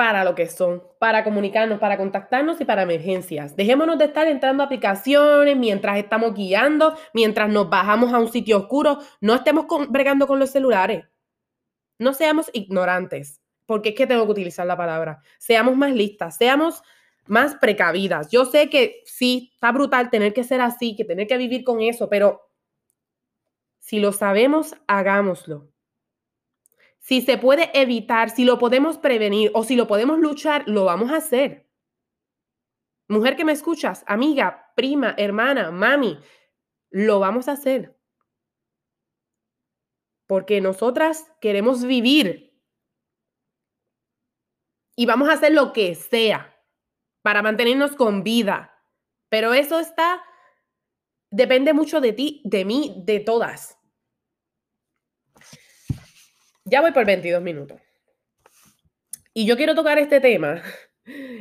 para 0.00 0.24
lo 0.24 0.34
que 0.34 0.46
son, 0.46 0.82
para 0.98 1.22
comunicarnos, 1.24 1.78
para 1.78 1.98
contactarnos 1.98 2.58
y 2.58 2.64
para 2.64 2.84
emergencias. 2.84 3.54
Dejémonos 3.54 3.98
de 3.98 4.06
estar 4.06 4.26
entrando 4.26 4.62
a 4.62 4.66
aplicaciones 4.66 5.58
mientras 5.58 5.98
estamos 5.98 6.32
guiando, 6.32 6.96
mientras 7.12 7.50
nos 7.50 7.68
bajamos 7.68 8.10
a 8.14 8.18
un 8.18 8.32
sitio 8.32 8.56
oscuro. 8.56 9.00
No 9.20 9.34
estemos 9.34 9.66
bregando 9.90 10.26
con 10.26 10.38
los 10.38 10.48
celulares. 10.48 11.04
No 11.98 12.14
seamos 12.14 12.48
ignorantes, 12.54 13.42
porque 13.66 13.90
es 13.90 13.94
que 13.94 14.06
tengo 14.06 14.24
que 14.24 14.32
utilizar 14.32 14.66
la 14.66 14.74
palabra. 14.74 15.20
Seamos 15.36 15.76
más 15.76 15.92
listas, 15.92 16.38
seamos 16.38 16.82
más 17.26 17.56
precavidas. 17.56 18.30
Yo 18.30 18.46
sé 18.46 18.70
que 18.70 19.02
sí, 19.04 19.50
está 19.52 19.70
brutal 19.70 20.08
tener 20.08 20.32
que 20.32 20.44
ser 20.44 20.62
así, 20.62 20.96
que 20.96 21.04
tener 21.04 21.26
que 21.26 21.36
vivir 21.36 21.62
con 21.62 21.82
eso, 21.82 22.08
pero 22.08 22.48
si 23.80 24.00
lo 24.00 24.12
sabemos, 24.12 24.74
hagámoslo 24.86 25.68
si 27.00 27.22
se 27.22 27.38
puede 27.38 27.70
evitar, 27.74 28.30
si 28.30 28.44
lo 28.44 28.58
podemos 28.58 28.98
prevenir 28.98 29.50
o 29.54 29.64
si 29.64 29.74
lo 29.74 29.86
podemos 29.86 30.18
luchar, 30.18 30.64
lo 30.68 30.84
vamos 30.84 31.10
a 31.10 31.16
hacer. 31.16 31.68
Mujer 33.08 33.34
que 33.34 33.44
me 33.44 33.52
escuchas, 33.52 34.04
amiga, 34.06 34.72
prima, 34.76 35.14
hermana, 35.18 35.72
mami, 35.72 36.20
lo 36.90 37.18
vamos 37.18 37.48
a 37.48 37.52
hacer. 37.52 37.98
Porque 40.28 40.60
nosotras 40.60 41.32
queremos 41.40 41.84
vivir 41.84 42.56
y 44.94 45.06
vamos 45.06 45.28
a 45.28 45.32
hacer 45.32 45.52
lo 45.52 45.72
que 45.72 45.94
sea 45.96 46.62
para 47.22 47.42
mantenernos 47.42 47.96
con 47.96 48.22
vida. 48.22 48.72
Pero 49.28 49.54
eso 49.54 49.80
está, 49.80 50.22
depende 51.30 51.72
mucho 51.72 52.00
de 52.00 52.12
ti, 52.12 52.42
de 52.44 52.64
mí, 52.64 53.02
de 53.04 53.20
todas. 53.20 53.79
Ya 56.70 56.80
voy 56.80 56.92
por 56.92 57.04
22 57.04 57.42
minutos. 57.42 57.80
Y 59.34 59.44
yo 59.44 59.56
quiero 59.56 59.74
tocar 59.74 59.98
este 59.98 60.20
tema, 60.20 60.62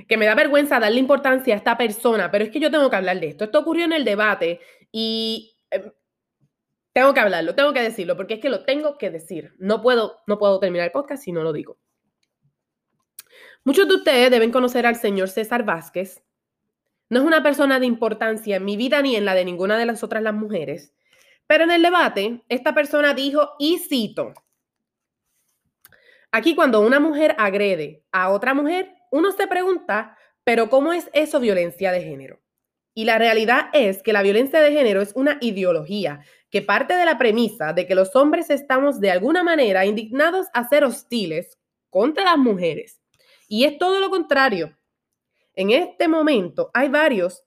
que 0.07 0.17
me 0.17 0.25
da 0.25 0.33
vergüenza 0.33 0.79
darle 0.79 0.99
importancia 0.99 1.53
a 1.53 1.57
esta 1.57 1.77
persona, 1.77 2.31
pero 2.31 2.43
es 2.43 2.49
que 2.49 2.59
yo 2.59 2.71
tengo 2.71 2.89
que 2.89 2.95
hablar 2.95 3.19
de 3.19 3.27
esto. 3.27 3.43
Esto 3.43 3.59
ocurrió 3.59 3.85
en 3.85 3.93
el 3.93 4.03
debate 4.05 4.59
y 4.91 5.55
em, 5.69 5.91
tengo 6.93 7.13
que 7.13 7.19
hablarlo, 7.19 7.53
tengo 7.53 7.73
que 7.73 7.81
decirlo, 7.83 8.17
porque 8.17 8.35
es 8.35 8.39
que 8.39 8.49
lo 8.49 8.65
tengo 8.65 8.97
que 8.97 9.11
decir. 9.11 9.53
No 9.59 9.83
puedo, 9.83 10.17
no 10.25 10.39
puedo 10.39 10.59
terminar 10.59 10.87
el 10.87 10.91
podcast 10.91 11.23
si 11.23 11.31
no 11.31 11.43
lo 11.43 11.53
digo. 11.53 11.77
Muchos 13.63 13.87
de 13.87 13.95
ustedes 13.95 14.31
deben 14.31 14.51
conocer 14.51 14.87
al 14.87 14.95
señor 14.95 15.29
César 15.29 15.63
Vázquez. 15.63 16.23
No 17.07 17.19
es 17.19 17.25
una 17.25 17.43
persona 17.43 17.79
de 17.79 17.85
importancia 17.85 18.55
en 18.55 18.65
mi 18.65 18.77
vida 18.77 18.99
ni 19.03 19.15
en 19.15 19.25
la 19.25 19.35
de 19.35 19.45
ninguna 19.45 19.77
de 19.77 19.85
las 19.85 20.03
otras 20.03 20.23
las 20.23 20.33
mujeres, 20.33 20.95
pero 21.45 21.65
en 21.65 21.71
el 21.71 21.83
debate 21.83 22.43
esta 22.49 22.73
persona 22.73 23.13
dijo, 23.13 23.51
y 23.59 23.77
cito, 23.77 24.33
Aquí 26.31 26.55
cuando 26.55 26.81
una 26.81 26.99
mujer 26.99 27.35
agrede 27.39 28.03
a 28.11 28.29
otra 28.29 28.53
mujer, 28.53 28.93
uno 29.11 29.31
se 29.31 29.47
pregunta, 29.47 30.15
pero 30.43 30.69
¿cómo 30.69 30.93
es 30.93 31.09
eso 31.13 31.39
violencia 31.39 31.91
de 31.91 32.01
género? 32.01 32.39
Y 32.93 33.05
la 33.05 33.17
realidad 33.17 33.69
es 33.73 34.03
que 34.03 34.13
la 34.13 34.21
violencia 34.21 34.61
de 34.61 34.71
género 34.71 35.01
es 35.01 35.13
una 35.15 35.37
ideología 35.41 36.21
que 36.51 36.61
parte 36.61 36.95
de 36.95 37.05
la 37.05 37.17
premisa 37.17 37.73
de 37.73 37.87
que 37.87 37.95
los 37.95 38.15
hombres 38.15 38.49
estamos 38.49 38.99
de 38.99 39.11
alguna 39.11 39.43
manera 39.43 39.85
indignados 39.85 40.47
a 40.53 40.67
ser 40.67 40.83
hostiles 40.83 41.57
contra 41.89 42.23
las 42.23 42.37
mujeres. 42.37 43.01
Y 43.47 43.63
es 43.63 43.77
todo 43.77 43.99
lo 43.99 44.09
contrario. 44.09 44.77
En 45.55 45.71
este 45.71 46.07
momento 46.07 46.69
hay 46.73 46.89
varios, 46.89 47.43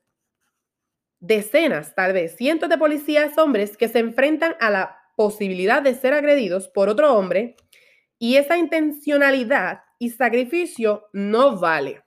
decenas, 1.21 1.95
tal 1.95 2.13
vez 2.13 2.37
cientos 2.37 2.69
de 2.69 2.79
policías 2.79 3.39
hombres 3.39 3.77
que 3.77 3.89
se 3.89 4.01
enfrentan 4.01 4.57
a 4.59 4.71
la 4.71 4.99
posibilidad 5.17 5.81
de 5.83 5.95
ser 5.95 6.15
agredidos 6.15 6.69
por 6.69 6.89
otro 6.89 7.15
hombre 7.15 7.57
y 8.23 8.37
esa 8.37 8.57
intencionalidad 8.57 9.83
y 9.99 10.11
sacrificio 10.11 11.09
no 11.13 11.59
vale. 11.59 12.05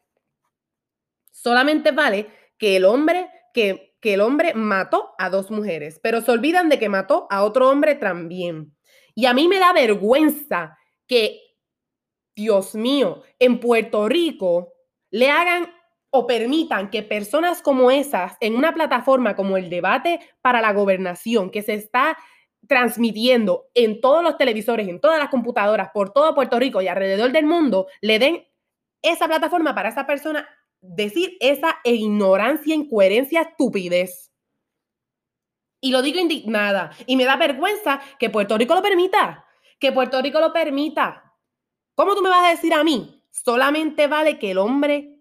Solamente 1.29 1.91
vale 1.91 2.27
que 2.57 2.77
el 2.77 2.85
hombre 2.85 3.29
que, 3.53 3.97
que 3.99 4.13
el 4.13 4.21
hombre 4.21 4.53
mató 4.53 5.13
a 5.17 5.29
dos 5.29 5.51
mujeres, 5.51 5.99
pero 6.01 6.21
se 6.21 6.31
olvidan 6.31 6.69
de 6.69 6.79
que 6.79 6.87
mató 6.87 7.27
a 7.29 7.43
otro 7.43 7.69
hombre 7.69 7.95
también. 7.95 8.73
Y 9.13 9.25
a 9.25 9.33
mí 9.33 9.49
me 9.49 9.59
da 9.59 9.73
vergüenza 9.73 10.77
que, 11.05 11.41
Dios 12.33 12.75
mío, 12.75 13.23
en 13.37 13.59
Puerto 13.59 14.07
Rico 14.07 14.71
le 15.11 15.31
hagan 15.31 15.69
o 16.11 16.27
permitan 16.27 16.91
que 16.91 17.03
personas 17.03 17.61
como 17.61 17.91
esas 17.91 18.37
en 18.39 18.55
una 18.55 18.73
plataforma 18.73 19.35
como 19.35 19.57
el 19.57 19.69
debate 19.69 20.21
para 20.41 20.61
la 20.61 20.71
gobernación 20.71 21.49
que 21.49 21.61
se 21.61 21.73
está 21.73 22.17
transmitiendo 22.67 23.67
en 23.73 24.01
todos 24.01 24.23
los 24.23 24.37
televisores, 24.37 24.87
en 24.87 24.99
todas 24.99 25.19
las 25.19 25.29
computadoras, 25.29 25.89
por 25.93 26.11
todo 26.11 26.35
Puerto 26.35 26.59
Rico 26.59 26.81
y 26.81 26.87
alrededor 26.87 27.31
del 27.31 27.45
mundo, 27.45 27.87
le 28.01 28.19
den 28.19 28.47
esa 29.01 29.27
plataforma 29.27 29.75
para 29.75 29.89
esa 29.89 30.05
persona 30.05 30.47
decir 30.81 31.37
esa 31.39 31.77
ignorancia, 31.83 32.75
incoherencia, 32.75 33.41
estupidez. 33.41 34.31
Y 35.81 35.91
lo 35.91 36.01
digo 36.01 36.19
indignada. 36.19 36.91
Y 37.05 37.15
me 37.15 37.25
da 37.25 37.35
vergüenza 37.35 38.01
que 38.17 38.29
Puerto 38.29 38.57
Rico 38.57 38.73
lo 38.73 38.81
permita. 38.81 39.45
Que 39.79 39.91
Puerto 39.91 40.21
Rico 40.21 40.39
lo 40.39 40.51
permita. 40.51 41.33
¿Cómo 41.93 42.15
tú 42.15 42.21
me 42.21 42.29
vas 42.29 42.45
a 42.45 42.49
decir 42.49 42.73
a 42.73 42.83
mí? 42.83 43.23
Solamente 43.29 44.07
vale 44.07 44.39
que 44.39 44.51
el 44.51 44.57
hombre 44.57 45.19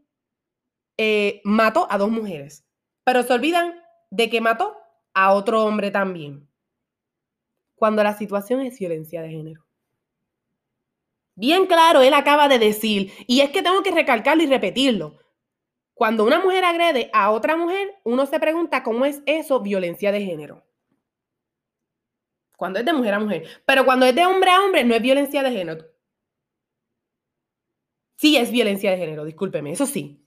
eh, 0.97 1.41
mató 1.45 1.87
a 1.91 1.99
dos 1.99 2.11
mujeres. 2.11 2.65
Pero 3.05 3.23
se 3.23 3.33
olvidan 3.33 3.83
de 4.11 4.31
que 4.31 4.41
mató 4.41 4.77
a 5.13 5.33
otro 5.33 5.65
hombre 5.65 5.91
también 5.91 6.49
cuando 7.85 8.03
la 8.03 8.17
situación 8.17 8.63
es 8.63 8.79
violencia 8.79 9.21
de 9.21 9.29
género. 9.29 9.67
Bien 11.35 11.67
claro, 11.67 12.01
él 12.01 12.15
acaba 12.15 12.49
de 12.49 12.59
decir, 12.59 13.13
y 13.27 13.43
es 13.43 13.51
que 13.51 13.61
tengo 13.61 13.83
que 13.83 13.91
recalcarlo 13.91 14.43
y 14.43 14.47
repetirlo. 14.47 15.19
Cuando 15.93 16.25
una 16.25 16.41
mujer 16.41 16.65
agrede 16.65 17.11
a 17.13 17.31
otra 17.31 17.59
mujer, 17.59 17.95
uno 18.03 18.25
se 18.25 18.41
pregunta 18.41 18.83
cómo 18.83 19.05
es 19.05 19.21
eso 19.27 19.61
violencia 19.61 20.13
de 20.13 20.23
género. 20.23 20.65
Cuando 22.57 22.79
es 22.79 22.87
de 22.87 22.95
mujer 22.95 23.13
a 23.13 23.21
mujer. 23.21 23.45
Pero 23.67 23.85
cuando 23.85 24.07
es 24.07 24.15
de 24.15 24.25
hombre 24.25 24.51
a 24.51 24.63
hombre, 24.63 24.83
no 24.83 24.95
es 24.95 25.03
violencia 25.03 25.43
de 25.43 25.53
género. 25.53 25.85
Sí 28.17 28.39
es 28.39 28.51
violencia 28.51 28.93
de 28.93 28.97
género, 28.97 29.27
discúlpeme, 29.27 29.73
eso 29.73 29.85
sí. 29.85 30.27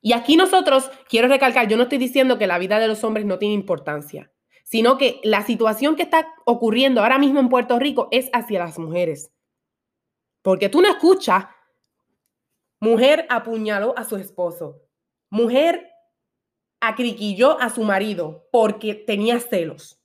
Y 0.00 0.12
aquí 0.12 0.36
nosotros, 0.36 0.92
quiero 1.08 1.26
recalcar, 1.26 1.66
yo 1.66 1.76
no 1.76 1.82
estoy 1.82 1.98
diciendo 1.98 2.38
que 2.38 2.46
la 2.46 2.58
vida 2.58 2.78
de 2.78 2.86
los 2.86 3.02
hombres 3.02 3.26
no 3.26 3.40
tiene 3.40 3.54
importancia 3.54 4.30
sino 4.64 4.98
que 4.98 5.20
la 5.22 5.44
situación 5.44 5.94
que 5.94 6.02
está 6.02 6.34
ocurriendo 6.44 7.00
ahora 7.00 7.18
mismo 7.18 7.38
en 7.38 7.48
Puerto 7.48 7.78
Rico 7.78 8.08
es 8.10 8.28
hacia 8.32 8.58
las 8.58 8.78
mujeres. 8.78 9.30
Porque 10.42 10.68
tú 10.68 10.82
no 10.82 10.88
escuchas, 10.88 11.46
mujer 12.80 13.26
apuñaló 13.30 13.96
a 13.96 14.04
su 14.04 14.16
esposo, 14.16 14.82
mujer 15.30 15.90
acriquilló 16.80 17.60
a 17.60 17.70
su 17.70 17.82
marido 17.82 18.48
porque 18.50 18.94
tenía 18.94 19.38
celos. 19.38 20.00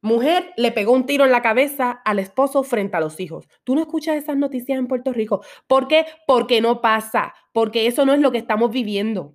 Mujer 0.00 0.52
le 0.56 0.70
pegó 0.70 0.92
un 0.92 1.06
tiro 1.06 1.24
en 1.24 1.32
la 1.32 1.42
cabeza 1.42 1.90
al 2.04 2.20
esposo 2.20 2.62
frente 2.62 2.96
a 2.96 3.00
los 3.00 3.18
hijos. 3.18 3.48
Tú 3.64 3.74
no 3.74 3.80
escuchas 3.80 4.16
esas 4.16 4.36
noticias 4.36 4.78
en 4.78 4.86
Puerto 4.86 5.12
Rico. 5.12 5.42
¿Por 5.66 5.88
qué? 5.88 6.06
Porque 6.26 6.60
no 6.60 6.80
pasa, 6.80 7.34
porque 7.52 7.88
eso 7.88 8.06
no 8.06 8.14
es 8.14 8.20
lo 8.20 8.30
que 8.30 8.38
estamos 8.38 8.70
viviendo. 8.70 9.34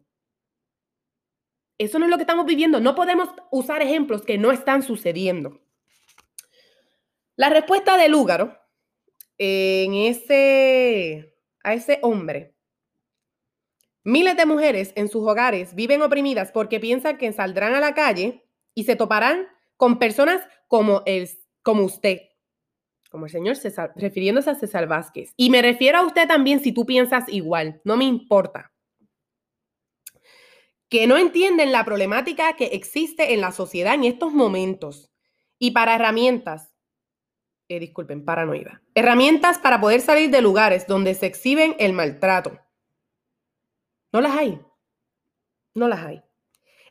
Eso 1.77 1.99
no 1.99 2.05
es 2.05 2.11
lo 2.11 2.17
que 2.17 2.23
estamos 2.23 2.45
viviendo. 2.45 2.79
No 2.79 2.95
podemos 2.95 3.29
usar 3.51 3.81
ejemplos 3.81 4.23
que 4.23 4.37
no 4.37 4.51
están 4.51 4.83
sucediendo. 4.83 5.61
La 7.35 7.49
respuesta 7.49 7.97
de 7.97 8.09
Lúgaro 8.09 8.57
en 9.37 9.93
ese, 9.95 11.35
a 11.63 11.73
ese 11.73 11.99
hombre. 12.01 12.55
Miles 14.03 14.35
de 14.35 14.45
mujeres 14.45 14.91
en 14.95 15.07
sus 15.07 15.27
hogares 15.27 15.75
viven 15.75 16.01
oprimidas 16.01 16.51
porque 16.51 16.79
piensan 16.79 17.17
que 17.17 17.31
saldrán 17.31 17.73
a 17.73 17.79
la 17.79 17.93
calle 17.93 18.43
y 18.75 18.83
se 18.83 18.95
toparán 18.95 19.47
con 19.77 19.97
personas 19.97 20.45
como, 20.67 21.03
el, 21.05 21.29
como 21.61 21.83
usted, 21.83 22.19
como 23.09 23.25
el 23.25 23.31
señor 23.31 23.55
César, 23.55 23.93
refiriéndose 23.95 24.49
a 24.49 24.55
César 24.55 24.87
Vázquez. 24.87 25.33
Y 25.37 25.49
me 25.49 25.61
refiero 25.61 25.99
a 25.99 26.05
usted 26.05 26.27
también 26.27 26.59
si 26.59 26.73
tú 26.73 26.85
piensas 26.85 27.29
igual, 27.29 27.81
no 27.85 27.95
me 27.95 28.05
importa. 28.05 28.72
Que 30.93 31.07
no 31.07 31.17
entienden 31.17 31.71
la 31.71 31.83
problemática 31.85 32.55
que 32.55 32.65
existe 32.65 33.33
en 33.33 33.41
la 33.41 33.51
sociedad 33.51 33.95
en 33.95 34.03
estos 34.03 34.31
momentos. 34.31 35.11
Y 35.57 35.71
para 35.71 35.95
herramientas, 35.95 36.71
eh, 37.67 37.79
disculpen, 37.79 38.23
paranoia. 38.23 38.83
Herramientas 38.93 39.57
para 39.57 39.81
poder 39.81 40.01
salir 40.01 40.29
de 40.29 40.43
lugares 40.43 40.85
donde 40.85 41.15
se 41.15 41.25
exhiben 41.25 41.75
el 41.79 41.93
maltrato. 41.93 42.59
No 44.11 44.21
las 44.21 44.37
hay. 44.37 44.61
No 45.73 45.87
las 45.87 45.99
hay. 46.01 46.21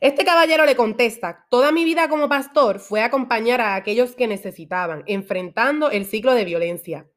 Este 0.01 0.25
caballero 0.25 0.65
le 0.65 0.75
contesta, 0.75 1.47
toda 1.49 1.71
mi 1.71 1.85
vida 1.85 2.09
como 2.09 2.27
pastor 2.27 2.79
fue 2.79 3.03
acompañar 3.03 3.61
a 3.61 3.75
aquellos 3.75 4.15
que 4.15 4.27
necesitaban, 4.27 5.05
enfrentando 5.07 5.91
el 5.91 6.05
ciclo 6.05 6.33
de 6.33 6.43
violencia. 6.43 7.09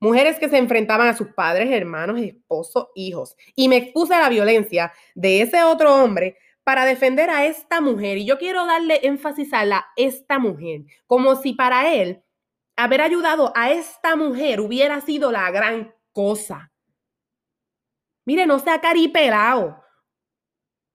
Mujeres 0.00 0.38
que 0.38 0.48
se 0.48 0.56
enfrentaban 0.56 1.08
a 1.08 1.16
sus 1.16 1.28
padres, 1.28 1.70
hermanos, 1.70 2.18
esposos, 2.20 2.88
hijos. 2.94 3.36
Y 3.54 3.68
me 3.68 3.76
expuse 3.76 4.14
a 4.14 4.20
la 4.20 4.30
violencia 4.30 4.92
de 5.14 5.42
ese 5.42 5.62
otro 5.62 5.94
hombre 5.94 6.38
para 6.64 6.86
defender 6.86 7.28
a 7.28 7.44
esta 7.44 7.82
mujer. 7.82 8.16
Y 8.16 8.24
yo 8.24 8.38
quiero 8.38 8.64
darle 8.64 9.00
énfasis 9.02 9.52
a 9.52 9.64
la 9.64 9.86
esta 9.96 10.38
mujer, 10.38 10.82
como 11.06 11.36
si 11.36 11.52
para 11.52 11.92
él 11.92 12.22
haber 12.76 13.02
ayudado 13.02 13.52
a 13.54 13.70
esta 13.70 14.16
mujer 14.16 14.60
hubiera 14.60 15.00
sido 15.02 15.30
la 15.32 15.50
gran 15.50 15.94
cosa. 16.12 16.72
Mire, 18.24 18.46
no 18.46 18.58
sea 18.58 18.80
caripelado. 18.80 19.82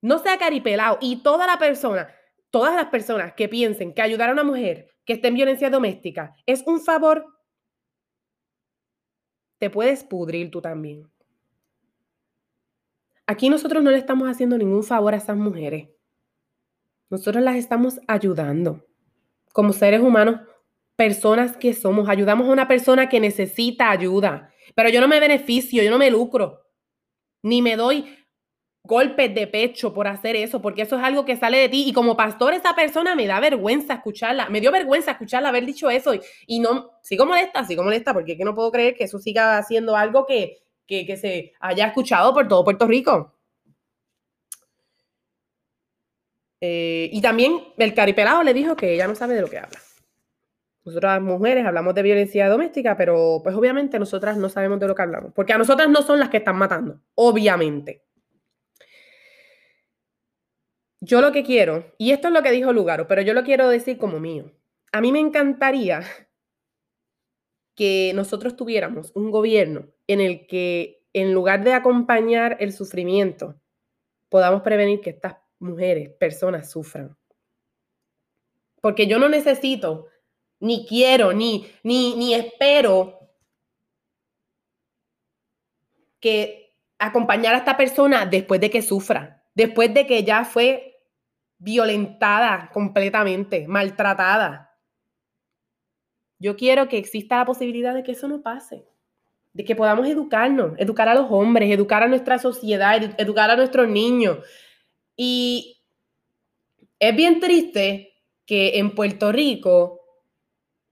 No 0.01 0.19
sea 0.19 0.37
caripelado. 0.37 0.97
Y 0.99 1.17
toda 1.17 1.45
la 1.45 1.59
persona, 1.59 2.09
todas 2.49 2.75
las 2.75 2.87
personas 2.87 3.33
que 3.33 3.49
piensen 3.49 3.93
que 3.93 4.01
ayudar 4.01 4.29
a 4.29 4.33
una 4.33 4.43
mujer 4.43 4.95
que 5.05 5.13
esté 5.13 5.27
en 5.27 5.35
violencia 5.35 5.69
doméstica 5.69 6.33
es 6.45 6.63
un 6.65 6.81
favor, 6.81 7.25
te 9.57 9.69
puedes 9.69 10.03
pudrir 10.03 10.51
tú 10.51 10.61
también. 10.61 11.09
Aquí 13.27 13.49
nosotros 13.49 13.83
no 13.83 13.91
le 13.91 13.97
estamos 13.97 14.29
haciendo 14.29 14.57
ningún 14.57 14.83
favor 14.83 15.13
a 15.13 15.17
esas 15.17 15.37
mujeres. 15.37 15.89
Nosotros 17.09 17.43
las 17.43 17.55
estamos 17.55 17.99
ayudando. 18.07 18.85
Como 19.53 19.73
seres 19.73 20.01
humanos, 20.01 20.41
personas 20.95 21.57
que 21.57 21.73
somos. 21.73 22.09
Ayudamos 22.09 22.47
a 22.47 22.51
una 22.51 22.67
persona 22.67 23.09
que 23.09 23.19
necesita 23.19 23.89
ayuda. 23.89 24.51
Pero 24.75 24.89
yo 24.89 25.01
no 25.01 25.07
me 25.07 25.19
beneficio, 25.19 25.81
yo 25.81 25.89
no 25.89 25.97
me 25.97 26.11
lucro. 26.11 26.67
Ni 27.41 27.61
me 27.61 27.75
doy 27.75 28.05
golpes 28.85 29.33
de 29.33 29.47
pecho 29.47 29.93
por 29.93 30.07
hacer 30.07 30.35
eso, 30.35 30.61
porque 30.61 30.83
eso 30.83 30.97
es 30.97 31.03
algo 31.03 31.25
que 31.25 31.35
sale 31.35 31.57
de 31.57 31.69
ti. 31.69 31.85
Y 31.87 31.93
como 31.93 32.15
pastor, 32.15 32.53
esa 32.53 32.75
persona 32.75 33.15
me 33.15 33.27
da 33.27 33.39
vergüenza 33.39 33.95
escucharla. 33.95 34.49
Me 34.49 34.61
dio 34.61 34.71
vergüenza 34.71 35.11
escucharla 35.11 35.49
haber 35.49 35.65
dicho 35.65 35.89
eso. 35.89 36.13
Y, 36.47 36.59
no, 36.59 36.91
sigo 37.01 37.25
molesta, 37.25 37.63
sigo 37.65 37.83
molesta, 37.83 38.13
porque 38.13 38.33
es 38.33 38.37
que 38.37 38.45
no 38.45 38.55
puedo 38.55 38.71
creer 38.71 38.95
que 38.95 39.05
eso 39.05 39.19
siga 39.19 39.61
siendo 39.63 39.95
algo 39.95 40.25
que, 40.25 40.59
que, 40.87 41.17
se 41.17 41.53
haya 41.59 41.87
escuchado 41.87 42.33
por 42.33 42.47
todo 42.47 42.63
Puerto 42.63 42.87
Rico. 42.87 43.33
Eh, 46.61 47.09
y 47.11 47.21
también 47.21 47.59
el 47.77 47.93
caripelado 47.93 48.41
le 48.43 48.53
dijo 48.53 48.75
que 48.75 48.93
ella 48.93 49.07
no 49.07 49.15
sabe 49.15 49.35
de 49.35 49.41
lo 49.41 49.49
que 49.49 49.59
habla. 49.59 49.79
Nosotras 50.85 51.19
mujeres 51.19 51.65
hablamos 51.65 51.95
de 51.95 52.03
violencia 52.03 52.47
doméstica, 52.47 52.95
pero 52.95 53.41
pues 53.43 53.55
obviamente 53.55 53.97
nosotras 53.97 54.37
no 54.37 54.49
sabemos 54.49 54.79
de 54.79 54.87
lo 54.87 54.93
que 54.93 55.01
hablamos, 55.01 55.33
porque 55.33 55.51
a 55.51 55.57
nosotras 55.57 55.89
no 55.89 56.03
son 56.03 56.19
las 56.19 56.29
que 56.29 56.37
están 56.37 56.57
matando, 56.57 56.99
obviamente. 57.15 58.03
Yo 61.05 61.21
lo 61.21 61.31
que 61.31 61.43
quiero, 61.43 61.93
y 61.99 62.11
esto 62.11 62.29
es 62.29 62.33
lo 62.33 62.41
que 62.41 62.51
dijo 62.51 62.73
Lugaro, 62.73 63.07
pero 63.07 63.21
yo 63.21 63.33
lo 63.33 63.43
quiero 63.43 63.69
decir 63.69 63.99
como 63.99 64.19
mío. 64.19 64.51
A 64.91 65.01
mí 65.01 65.11
me 65.11 65.19
encantaría 65.19 66.01
que 67.75 68.11
nosotros 68.15 68.55
tuviéramos 68.55 69.11
un 69.13 69.29
gobierno 69.29 69.87
en 70.07 70.19
el 70.19 70.47
que 70.47 71.05
en 71.13 71.31
lugar 71.31 71.63
de 71.63 71.73
acompañar 71.73 72.57
el 72.59 72.73
sufrimiento, 72.73 73.61
podamos 74.29 74.63
prevenir 74.63 74.99
que 74.99 75.11
estas 75.11 75.37
mujeres, 75.59 76.09
personas 76.09 76.71
sufran. 76.71 77.15
Porque 78.81 79.05
yo 79.05 79.19
no 79.19 79.29
necesito 79.29 80.07
ni 80.59 80.87
quiero, 80.87 81.33
ni, 81.33 81.67
ni, 81.83 82.15
ni 82.15 82.33
espero 82.33 83.19
que 86.19 86.73
acompañar 86.97 87.53
a 87.53 87.59
esta 87.59 87.77
persona 87.77 88.25
después 88.25 88.59
de 88.59 88.71
que 88.71 88.81
sufra, 88.81 89.45
después 89.53 89.93
de 89.93 90.07
que 90.07 90.23
ya 90.23 90.43
fue 90.43 90.94
violentada 91.57 92.69
completamente, 92.73 93.67
maltratada. 93.67 94.77
Yo 96.39 96.55
quiero 96.55 96.87
que 96.87 96.97
exista 96.97 97.37
la 97.37 97.45
posibilidad 97.45 97.93
de 97.93 98.03
que 98.03 98.11
eso 98.11 98.27
no 98.27 98.41
pase, 98.41 98.85
de 99.53 99.63
que 99.63 99.75
podamos 99.75 100.07
educarnos, 100.07 100.73
educar 100.77 101.07
a 101.07 101.15
los 101.15 101.27
hombres, 101.29 101.71
educar 101.71 102.03
a 102.03 102.07
nuestra 102.07 102.39
sociedad, 102.39 103.15
educar 103.17 103.49
a 103.49 103.55
nuestros 103.55 103.87
niños. 103.87 104.39
Y 105.15 105.81
es 106.99 107.15
bien 107.15 107.39
triste 107.39 108.13
que 108.45 108.77
en 108.79 108.93
Puerto 108.93 109.31
Rico 109.31 110.01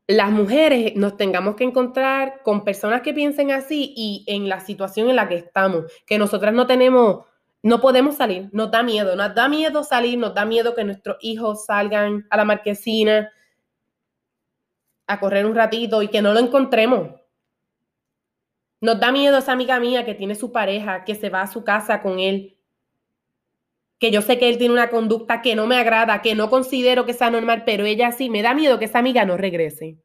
las 0.07 0.31
mujeres 0.31 0.95
nos 0.95 1.17
tengamos 1.17 1.55
que 1.55 1.63
encontrar 1.63 2.41
con 2.43 2.63
personas 2.63 3.01
que 3.01 3.13
piensen 3.13 3.51
así 3.51 3.93
y 3.95 4.25
en 4.27 4.49
la 4.49 4.59
situación 4.59 5.09
en 5.09 5.15
la 5.15 5.29
que 5.29 5.35
estamos, 5.35 5.85
que 6.05 6.17
nosotras 6.17 6.53
no 6.53 6.67
tenemos, 6.67 7.25
no 7.63 7.79
podemos 7.79 8.17
salir, 8.17 8.49
nos 8.51 8.69
da 8.69 8.83
miedo, 8.83 9.15
nos 9.15 9.33
da 9.33 9.47
miedo 9.47 9.83
salir, 9.85 10.19
nos 10.19 10.35
da 10.35 10.45
miedo 10.45 10.75
que 10.75 10.83
nuestros 10.83 11.15
hijos 11.21 11.65
salgan 11.65 12.27
a 12.29 12.35
la 12.35 12.43
marquesina 12.43 13.31
a 15.07 15.19
correr 15.19 15.45
un 15.45 15.55
ratito 15.55 16.01
y 16.03 16.09
que 16.09 16.21
no 16.21 16.33
lo 16.33 16.41
encontremos. 16.41 17.21
Nos 18.81 18.99
da 18.99 19.13
miedo 19.13 19.37
esa 19.37 19.53
amiga 19.53 19.79
mía 19.79 20.03
que 20.03 20.13
tiene 20.13 20.35
su 20.35 20.51
pareja, 20.51 21.05
que 21.05 21.15
se 21.15 21.29
va 21.29 21.41
a 21.41 21.47
su 21.47 21.63
casa 21.63 22.01
con 22.01 22.19
él, 22.19 22.57
que 23.97 24.11
yo 24.11 24.21
sé 24.21 24.37
que 24.37 24.49
él 24.49 24.57
tiene 24.57 24.73
una 24.73 24.89
conducta 24.89 25.41
que 25.41 25.55
no 25.55 25.65
me 25.65 25.77
agrada, 25.77 26.21
que 26.21 26.35
no 26.35 26.49
considero 26.49 27.05
que 27.05 27.13
sea 27.13 27.29
normal, 27.29 27.63
pero 27.65 27.85
ella 27.85 28.11
sí, 28.11 28.29
me 28.29 28.41
da 28.41 28.53
miedo 28.53 28.77
que 28.77 28.85
esa 28.85 28.99
amiga 28.99 29.23
no 29.23 29.37
regrese. 29.37 29.97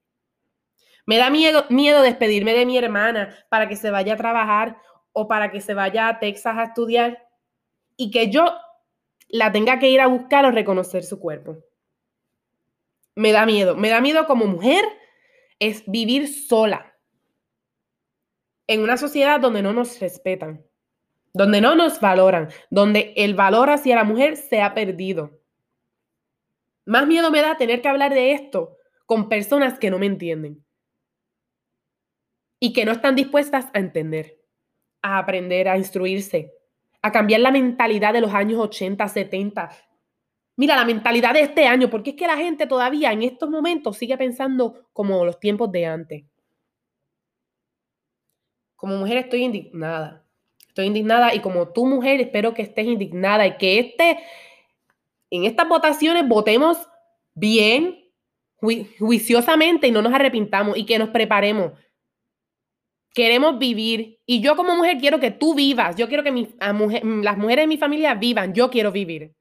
Me 1.06 1.16
da 1.16 1.28
miedo, 1.28 1.64
miedo 1.70 2.02
despedirme 2.02 2.54
de 2.54 2.66
mi 2.66 2.78
hermana 2.78 3.34
para 3.48 3.68
que 3.68 3.74
se 3.74 3.90
vaya 3.90 4.14
a 4.14 4.16
trabajar 4.16 4.76
o 5.10 5.26
para 5.26 5.50
que 5.50 5.60
se 5.60 5.74
vaya 5.74 6.06
a 6.06 6.20
Texas 6.20 6.56
a 6.56 6.64
estudiar 6.64 7.27
y 7.98 8.10
que 8.10 8.30
yo 8.30 8.46
la 9.28 9.52
tenga 9.52 9.78
que 9.78 9.90
ir 9.90 10.00
a 10.00 10.06
buscar 10.06 10.46
o 10.46 10.50
reconocer 10.50 11.04
su 11.04 11.20
cuerpo. 11.20 11.58
Me 13.14 13.32
da 13.32 13.44
miedo. 13.44 13.76
Me 13.76 13.90
da 13.90 14.00
miedo 14.00 14.26
como 14.26 14.46
mujer 14.46 14.82
es 15.58 15.82
vivir 15.86 16.28
sola 16.28 16.94
en 18.66 18.80
una 18.80 18.96
sociedad 18.96 19.40
donde 19.40 19.60
no 19.60 19.74
nos 19.74 20.00
respetan 20.00 20.64
donde 21.38 21.60
no 21.60 21.76
nos 21.76 22.00
valoran, 22.00 22.48
donde 22.70 23.12
el 23.16 23.34
valor 23.34 23.70
hacia 23.70 23.94
la 23.94 24.04
mujer 24.04 24.36
se 24.36 24.60
ha 24.60 24.74
perdido. 24.74 25.40
Más 26.84 27.06
miedo 27.06 27.30
me 27.30 27.42
da 27.42 27.56
tener 27.56 27.80
que 27.82 27.88
hablar 27.88 28.12
de 28.12 28.32
esto 28.32 28.76
con 29.06 29.28
personas 29.28 29.78
que 29.78 29.90
no 29.90 29.98
me 29.98 30.06
entienden 30.06 30.64
y 32.58 32.72
que 32.72 32.84
no 32.84 32.92
están 32.92 33.14
dispuestas 33.14 33.66
a 33.72 33.78
entender, 33.78 34.40
a 35.00 35.18
aprender, 35.18 35.68
a 35.68 35.78
instruirse, 35.78 36.52
a 37.02 37.12
cambiar 37.12 37.40
la 37.40 37.50
mentalidad 37.50 38.12
de 38.12 38.20
los 38.20 38.32
años 38.34 38.60
80, 38.60 39.06
70. 39.06 39.70
Mira, 40.56 40.74
la 40.74 40.84
mentalidad 40.84 41.34
de 41.34 41.42
este 41.42 41.66
año, 41.66 41.88
porque 41.88 42.10
es 42.10 42.16
que 42.16 42.26
la 42.26 42.36
gente 42.36 42.66
todavía 42.66 43.12
en 43.12 43.22
estos 43.22 43.48
momentos 43.48 43.96
sigue 43.96 44.18
pensando 44.18 44.88
como 44.92 45.24
los 45.24 45.38
tiempos 45.38 45.70
de 45.70 45.86
antes. 45.86 46.24
Como 48.74 48.96
mujer 48.96 49.18
estoy 49.18 49.44
indignada. 49.44 50.24
Estoy 50.66 50.86
indignada 50.86 51.34
y 51.34 51.40
como 51.40 51.72
tu 51.72 51.86
mujer 51.86 52.20
espero 52.20 52.54
que 52.54 52.62
estés 52.62 52.86
indignada 52.86 53.46
y 53.46 53.56
que 53.56 53.78
este, 53.78 54.18
en 55.30 55.44
estas 55.44 55.68
votaciones 55.68 56.26
votemos 56.26 56.78
bien, 57.34 58.04
juiciosamente 58.60 59.86
y 59.86 59.92
no 59.92 60.02
nos 60.02 60.12
arrepintamos 60.12 60.76
y 60.76 60.84
que 60.86 60.98
nos 60.98 61.10
preparemos. 61.10 61.72
Queremos 63.14 63.58
vivir 63.58 64.18
y 64.26 64.40
yo 64.40 64.54
como 64.56 64.76
mujer 64.76 64.98
quiero 64.98 65.18
que 65.18 65.30
tú 65.30 65.54
vivas, 65.54 65.96
yo 65.96 66.08
quiero 66.08 66.22
que 66.22 66.48
las 66.60 67.38
mujeres 67.38 67.62
de 67.62 67.66
mi 67.66 67.78
familia 67.78 68.14
vivan, 68.14 68.54
yo 68.54 68.70
quiero 68.70 68.92
vivir. 68.92 69.32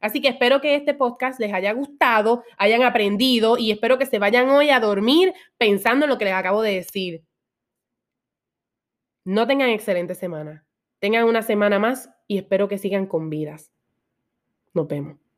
Así 0.00 0.22
que 0.22 0.28
espero 0.28 0.60
que 0.60 0.74
este 0.74 0.94
podcast 0.94 1.38
les 1.38 1.52
haya 1.52 1.72
gustado, 1.72 2.42
hayan 2.56 2.82
aprendido 2.82 3.58
y 3.58 3.70
espero 3.70 3.98
que 3.98 4.06
se 4.06 4.18
vayan 4.18 4.48
hoy 4.48 4.70
a 4.70 4.80
dormir 4.80 5.34
pensando 5.58 6.06
en 6.06 6.10
lo 6.10 6.18
que 6.18 6.24
les 6.24 6.34
acabo 6.34 6.62
de 6.62 6.76
decir. 6.76 7.22
No 9.24 9.46
tengan 9.46 9.68
excelente 9.68 10.14
semana. 10.14 10.64
Tengan 10.98 11.24
una 11.24 11.42
semana 11.42 11.78
más 11.78 12.10
y 12.26 12.38
espero 12.38 12.68
que 12.68 12.78
sigan 12.78 13.06
con 13.06 13.28
vidas. 13.28 13.70
Nos 14.72 14.88
vemos. 14.88 15.29